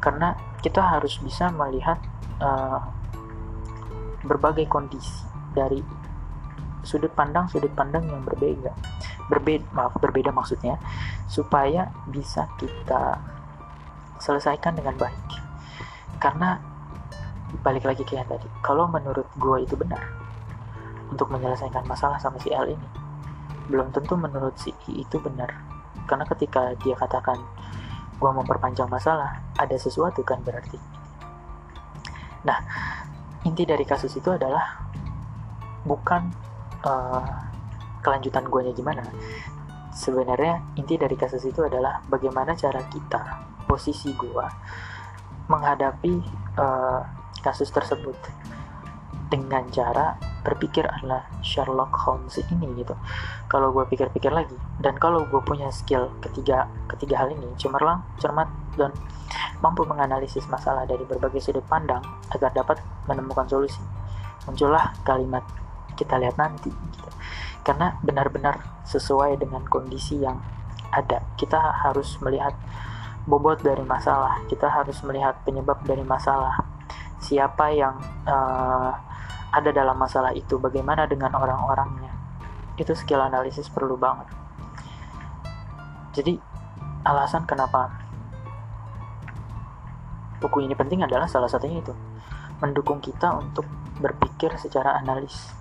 karena 0.00 0.38
kita 0.64 0.80
harus 0.80 1.18
bisa 1.20 1.50
melihat 1.52 1.98
uh, 2.40 2.80
berbagai 4.24 4.70
kondisi 4.70 5.29
dari 5.52 5.82
sudut 6.80 7.12
pandang 7.12 7.46
sudut 7.50 7.72
pandang 7.76 8.06
yang 8.08 8.22
berbeda. 8.24 8.72
Berbeda 9.28 9.64
maaf 9.76 9.94
berbeda 10.00 10.30
maksudnya. 10.32 10.80
Supaya 11.30 11.90
bisa 12.08 12.50
kita 12.58 13.20
selesaikan 14.20 14.76
dengan 14.76 14.96
baik. 14.96 15.26
Karena 16.20 16.60
balik 17.60 17.82
lagi 17.82 18.06
kayak 18.06 18.30
tadi 18.30 18.46
kalau 18.62 18.86
menurut 18.86 19.26
gue 19.34 19.66
itu 19.66 19.74
benar 19.74 19.98
untuk 21.10 21.26
menyelesaikan 21.34 21.82
masalah 21.82 22.14
sama 22.22 22.38
si 22.38 22.54
L 22.54 22.70
ini 22.70 22.88
belum 23.70 23.90
tentu 23.94 24.18
menurut 24.18 24.58
si 24.58 24.74
I 24.90 25.06
itu 25.06 25.22
benar. 25.22 25.54
Karena 26.10 26.26
ketika 26.26 26.74
dia 26.82 26.98
katakan 26.98 27.38
gue 28.18 28.30
memperpanjang 28.30 28.90
masalah 28.90 29.38
ada 29.54 29.76
sesuatu 29.78 30.26
kan 30.26 30.42
berarti. 30.42 30.78
Nah 32.42 32.58
inti 33.46 33.62
dari 33.62 33.86
kasus 33.86 34.10
itu 34.18 34.30
adalah 34.34 34.89
bukan 35.84 36.32
uh, 36.84 37.24
kelanjutan 38.00 38.48
guanya 38.48 38.72
gimana. 38.72 39.04
Sebenarnya 39.90 40.62
inti 40.78 40.96
dari 40.96 41.18
kasus 41.18 41.44
itu 41.44 41.60
adalah 41.66 42.00
bagaimana 42.06 42.56
cara 42.56 42.80
kita 42.88 43.22
posisi 43.66 44.14
gua 44.16 44.48
menghadapi 45.50 46.14
uh, 46.56 47.02
kasus 47.42 47.68
tersebut 47.74 48.16
dengan 49.30 49.62
cara 49.70 50.18
berpikir 50.42 50.82
adalah 50.90 51.26
Sherlock 51.42 51.94
Holmes 52.02 52.38
ini 52.50 52.82
gitu. 52.82 52.94
Kalau 53.46 53.70
gue 53.70 53.86
pikir-pikir 53.86 54.30
lagi 54.30 54.56
dan 54.82 54.98
kalau 54.98 55.22
gue 55.26 55.42
punya 55.42 55.70
skill 55.70 56.10
ketiga 56.18 56.66
ketiga 56.90 57.22
hal 57.22 57.30
ini 57.30 57.46
cemerlang 57.54 58.02
cermat 58.18 58.50
dan 58.74 58.90
mampu 59.60 59.84
menganalisis 59.86 60.48
masalah 60.50 60.88
dari 60.88 61.04
berbagai 61.06 61.38
sudut 61.38 61.62
pandang 61.68 62.02
agar 62.34 62.50
dapat 62.50 62.80
menemukan 63.06 63.46
solusi 63.46 63.80
muncullah 64.48 64.90
kalimat 65.04 65.44
kita 66.00 66.16
lihat 66.16 66.40
nanti 66.40 66.72
gitu. 66.72 67.08
karena 67.60 68.00
benar-benar 68.00 68.80
sesuai 68.88 69.36
dengan 69.36 69.68
kondisi 69.68 70.16
yang 70.24 70.40
ada. 70.90 71.20
Kita 71.36 71.60
harus 71.84 72.16
melihat 72.24 72.56
bobot 73.28 73.60
dari 73.60 73.84
masalah 73.84 74.40
kita 74.48 74.66
harus 74.66 74.98
melihat 75.04 75.36
penyebab 75.44 75.84
dari 75.84 76.02
masalah. 76.02 76.56
Siapa 77.20 77.68
yang 77.70 78.00
uh, 78.24 78.92
ada 79.52 79.70
dalam 79.70 79.94
masalah 79.98 80.32
itu 80.32 80.56
bagaimana 80.56 81.04
dengan 81.04 81.36
orang-orangnya. 81.36 82.10
Itu 82.80 82.96
skill 82.96 83.20
analisis 83.20 83.68
perlu 83.68 83.94
banget. 84.00 84.26
Jadi 86.16 86.34
alasan 87.06 87.46
kenapa 87.46 87.92
buku 90.40 90.64
ini 90.64 90.74
penting 90.74 91.04
adalah 91.04 91.28
salah 91.28 91.46
satunya 91.46 91.84
itu. 91.84 91.94
Mendukung 92.58 92.98
kita 92.98 93.36
untuk 93.36 93.68
berpikir 94.00 94.56
secara 94.56 94.96
analis 94.96 95.52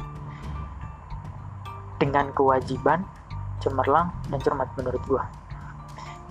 dengan 2.00 2.32
kewajiban 2.32 3.04
cemerlang 3.60 4.16
dan 4.32 4.40
cermat 4.40 4.72
menurut 4.80 5.04
gua. 5.06 5.24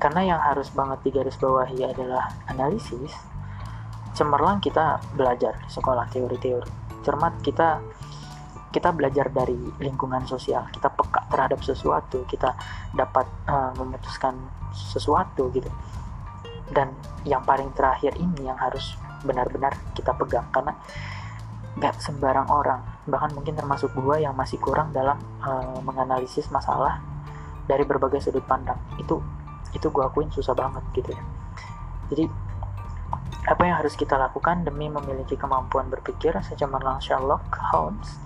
Karena 0.01 0.35
yang 0.35 0.41
harus 0.41 0.73
banget 0.73 1.05
digarisbawahi 1.05 1.85
adalah 1.85 2.33
analisis. 2.49 3.13
Cemerlang 4.17 4.59
kita 4.59 4.99
belajar 5.15 5.55
di 5.61 5.71
sekolah 5.71 6.09
teori-teori. 6.11 7.05
Cermat 7.05 7.39
kita 7.45 7.79
kita 8.69 8.93
belajar 8.93 9.29
dari 9.31 9.59
lingkungan 9.79 10.25
sosial. 10.25 10.67
Kita 10.73 10.89
peka 10.93 11.29
terhadap 11.29 11.61
sesuatu 11.63 12.25
kita 12.27 12.55
dapat 12.95 13.27
uh, 13.47 13.73
memutuskan 13.77 14.39
sesuatu 14.73 15.51
gitu. 15.53 15.69
Dan 16.69 16.93
yang 17.25 17.43
paling 17.43 17.73
terakhir 17.75 18.15
ini 18.17 18.49
yang 18.49 18.57
harus 18.57 18.95
benar-benar 19.27 19.75
kita 19.99 20.15
pegang 20.15 20.47
karena 20.55 20.79
nggak 21.79 22.03
sembarang 22.03 22.51
orang. 22.51 22.83
Bahkan 23.07 23.39
mungkin 23.39 23.55
termasuk 23.55 23.95
gua 23.95 24.19
yang 24.19 24.35
masih 24.35 24.59
kurang 24.59 24.91
dalam 24.91 25.17
uh, 25.41 25.79
menganalisis 25.87 26.51
masalah 26.51 26.99
dari 27.71 27.87
berbagai 27.87 28.19
sudut 28.19 28.43
pandang. 28.45 28.77
Itu 28.99 29.23
itu 29.77 29.87
gue 29.93 30.01
akuin 30.01 30.33
susah 30.33 30.57
banget 30.57 30.81
gitu 30.97 31.13
ya. 31.13 31.23
Jadi 32.09 32.25
apa 33.49 33.63
yang 33.65 33.81
harus 33.81 33.97
kita 33.97 34.17
lakukan 34.17 34.65
demi 34.65 34.93
memiliki 34.93 35.37
kemampuan 35.37 35.89
berpikir 35.89 36.37
secemerlang 36.45 37.01
Sherlock 37.01 37.49
Holmes 37.73 38.21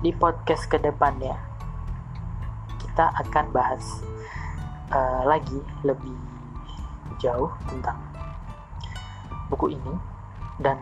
di 0.00 0.12
podcast 0.12 0.68
ke 0.68 0.80
depannya 0.80 1.36
kita 2.80 3.12
akan 3.24 3.44
bahas 3.52 4.04
uh, 4.92 5.22
lagi 5.28 5.60
lebih 5.84 6.16
jauh 7.20 7.52
tentang 7.68 8.00
buku 9.52 9.76
ini. 9.76 9.94
Dan 10.60 10.76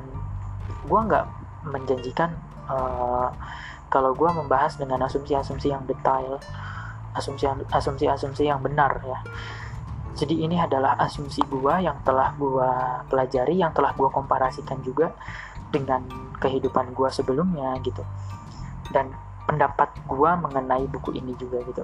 gue 0.87 1.01
nggak 1.07 1.27
menjanjikan 1.66 2.35
uh, 2.71 3.31
kalau 3.88 4.12
gue 4.12 4.31
membahas 4.31 4.77
dengan 4.77 5.03
asumsi-asumsi 5.07 5.73
yang 5.73 5.83
detail 5.88 6.38
asumsi-asumsi 7.73 8.44
yang 8.47 8.61
benar 8.62 9.03
ya. 9.03 9.18
Jadi 10.18 10.42
ini 10.42 10.59
adalah 10.59 10.99
asumsi 10.99 11.42
gua 11.47 11.79
yang 11.79 12.03
telah 12.03 12.35
gua 12.35 13.03
pelajari 13.07 13.62
yang 13.62 13.71
telah 13.71 13.94
gua 13.94 14.11
komparasikan 14.11 14.83
juga 14.83 15.14
dengan 15.71 16.03
kehidupan 16.42 16.90
gua 16.94 17.11
sebelumnya 17.11 17.75
gitu. 17.83 18.03
Dan 18.90 19.14
pendapat 19.47 19.94
gua 20.11 20.35
mengenai 20.38 20.90
buku 20.90 21.14
ini 21.14 21.35
juga 21.38 21.62
gitu. 21.66 21.83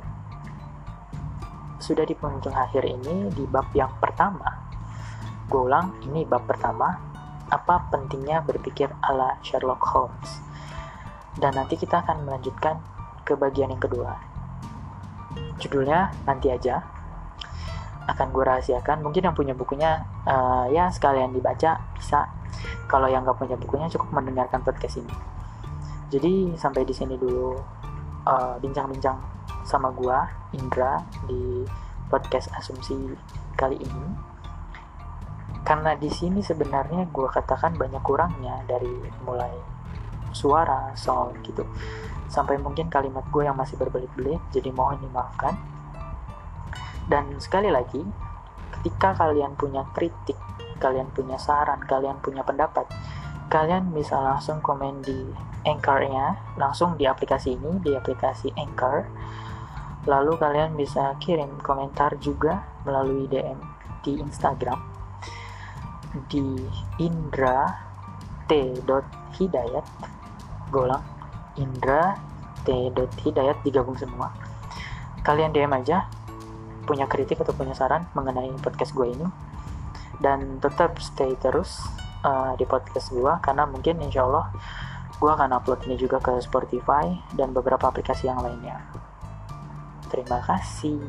Sudah 1.79 2.03
di 2.07 2.15
penghujung 2.15 2.55
akhir 2.55 2.83
ini 2.87 3.31
di 3.35 3.47
bab 3.47 3.71
yang 3.75 3.91
pertama 4.03 4.65
gue 5.45 5.61
ulang 5.61 5.93
ini 6.09 6.25
bab 6.25 6.49
pertama 6.49 6.97
apa 7.55 7.87
pentingnya 7.95 8.43
berpikir 8.43 8.91
ala 8.99 9.39
Sherlock 9.47 9.83
Holmes. 9.95 10.43
Dan 11.39 11.55
nanti 11.55 11.79
kita 11.79 12.03
akan 12.03 12.27
melanjutkan 12.27 12.83
ke 13.23 13.39
bagian 13.39 13.71
yang 13.71 13.83
kedua. 13.83 14.19
Judulnya 15.63 16.11
nanti 16.27 16.51
aja. 16.51 16.83
Akan 18.11 18.35
gue 18.35 18.43
rahasiakan. 18.43 19.07
Mungkin 19.07 19.31
yang 19.31 19.35
punya 19.39 19.55
bukunya 19.55 20.03
uh, 20.27 20.67
ya 20.69 20.91
sekalian 20.91 21.31
dibaca 21.31 21.79
bisa. 21.95 22.27
Kalau 22.91 23.07
yang 23.07 23.23
nggak 23.23 23.39
punya 23.39 23.57
bukunya 23.57 23.87
cukup 23.91 24.11
mendengarkan 24.11 24.61
podcast 24.67 24.99
ini. 24.99 25.15
Jadi 26.13 26.55
sampai 26.55 26.87
di 26.87 26.95
sini 26.95 27.19
dulu 27.19 27.59
eh, 28.23 28.55
bincang-bincang 28.63 29.19
uh, 29.19 29.67
sama 29.67 29.91
gue 29.91 30.15
Indra 30.55 31.03
di 31.27 31.67
podcast 32.07 32.53
asumsi 32.55 32.95
kali 33.59 33.81
ini 33.83 34.34
karena 35.65 35.97
di 35.97 36.13
sini 36.13 36.45
sebenarnya 36.45 37.09
gue 37.09 37.29
katakan 37.33 37.73
banyak 37.81 38.05
kurangnya 38.05 38.61
dari 38.69 38.93
mulai 39.25 39.51
suara 40.37 40.93
sound 40.93 41.41
gitu. 41.41 41.65
Sampai 42.29 42.61
mungkin 42.61 42.93
kalimat 42.93 43.25
gue 43.33 43.49
yang 43.49 43.57
masih 43.57 43.81
berbelit-belit 43.81 44.45
jadi 44.53 44.69
mohon 44.77 45.01
dimaafkan. 45.01 45.57
Dan 47.09 47.41
sekali 47.41 47.73
lagi 47.73 48.05
ketika 48.81 49.17
kalian 49.17 49.57
punya 49.57 49.89
kritik 49.97 50.37
kalian 50.77 51.09
punya 51.15 51.41
saran 51.41 51.81
kalian 51.87 52.19
punya 52.21 52.43
pendapat 52.43 52.85
kalian 53.49 53.95
bisa 53.95 54.19
langsung 54.19 54.59
komen 54.61 55.01
di 55.01 55.25
Anchor-nya 55.65 56.37
langsung 56.61 57.01
di 57.01 57.09
aplikasi 57.09 57.57
ini 57.57 57.81
di 57.81 57.97
aplikasi 57.97 58.53
Anchor. 58.53 59.09
Lalu 60.05 60.37
kalian 60.37 60.77
bisa 60.77 61.17
kirim 61.17 61.57
komentar 61.65 62.21
juga 62.21 62.61
melalui 62.85 63.25
DM 63.25 63.57
di 64.05 64.21
Instagram 64.21 64.94
di 66.31 66.61
indra 67.03 67.75
t 68.47 68.75
hidayat. 69.39 69.85
Golang 70.71 71.05
indra 71.59 72.19
t 72.65 72.71
hidayat 73.25 73.61
digabung 73.63 73.99
semua. 73.99 74.31
Kalian 75.25 75.53
DM 75.53 75.73
aja 75.73 76.09
punya 76.85 77.09
kritik 77.09 77.41
atau 77.41 77.57
punya 77.57 77.73
saran 77.73 78.05
mengenai 78.13 78.53
podcast 78.61 78.93
gue 78.93 79.09
ini. 79.09 79.27
Dan 80.21 80.63
tetap 80.63 81.01
stay 81.03 81.35
terus 81.41 81.83
uh, 82.23 82.55
di 82.55 82.65
podcast 82.65 83.11
gue 83.11 83.33
karena 83.43 83.67
mungkin 83.67 84.01
insya 84.01 84.25
Allah 84.25 84.53
gue 85.19 85.31
akan 85.31 85.57
upload 85.57 85.87
ini 85.87 85.97
juga 85.97 86.19
ke 86.19 86.43
Spotify 86.43 87.15
dan 87.39 87.55
beberapa 87.55 87.89
aplikasi 87.89 88.27
yang 88.27 88.43
lainnya. 88.43 88.83
Terima 90.11 90.43
kasih 90.43 91.01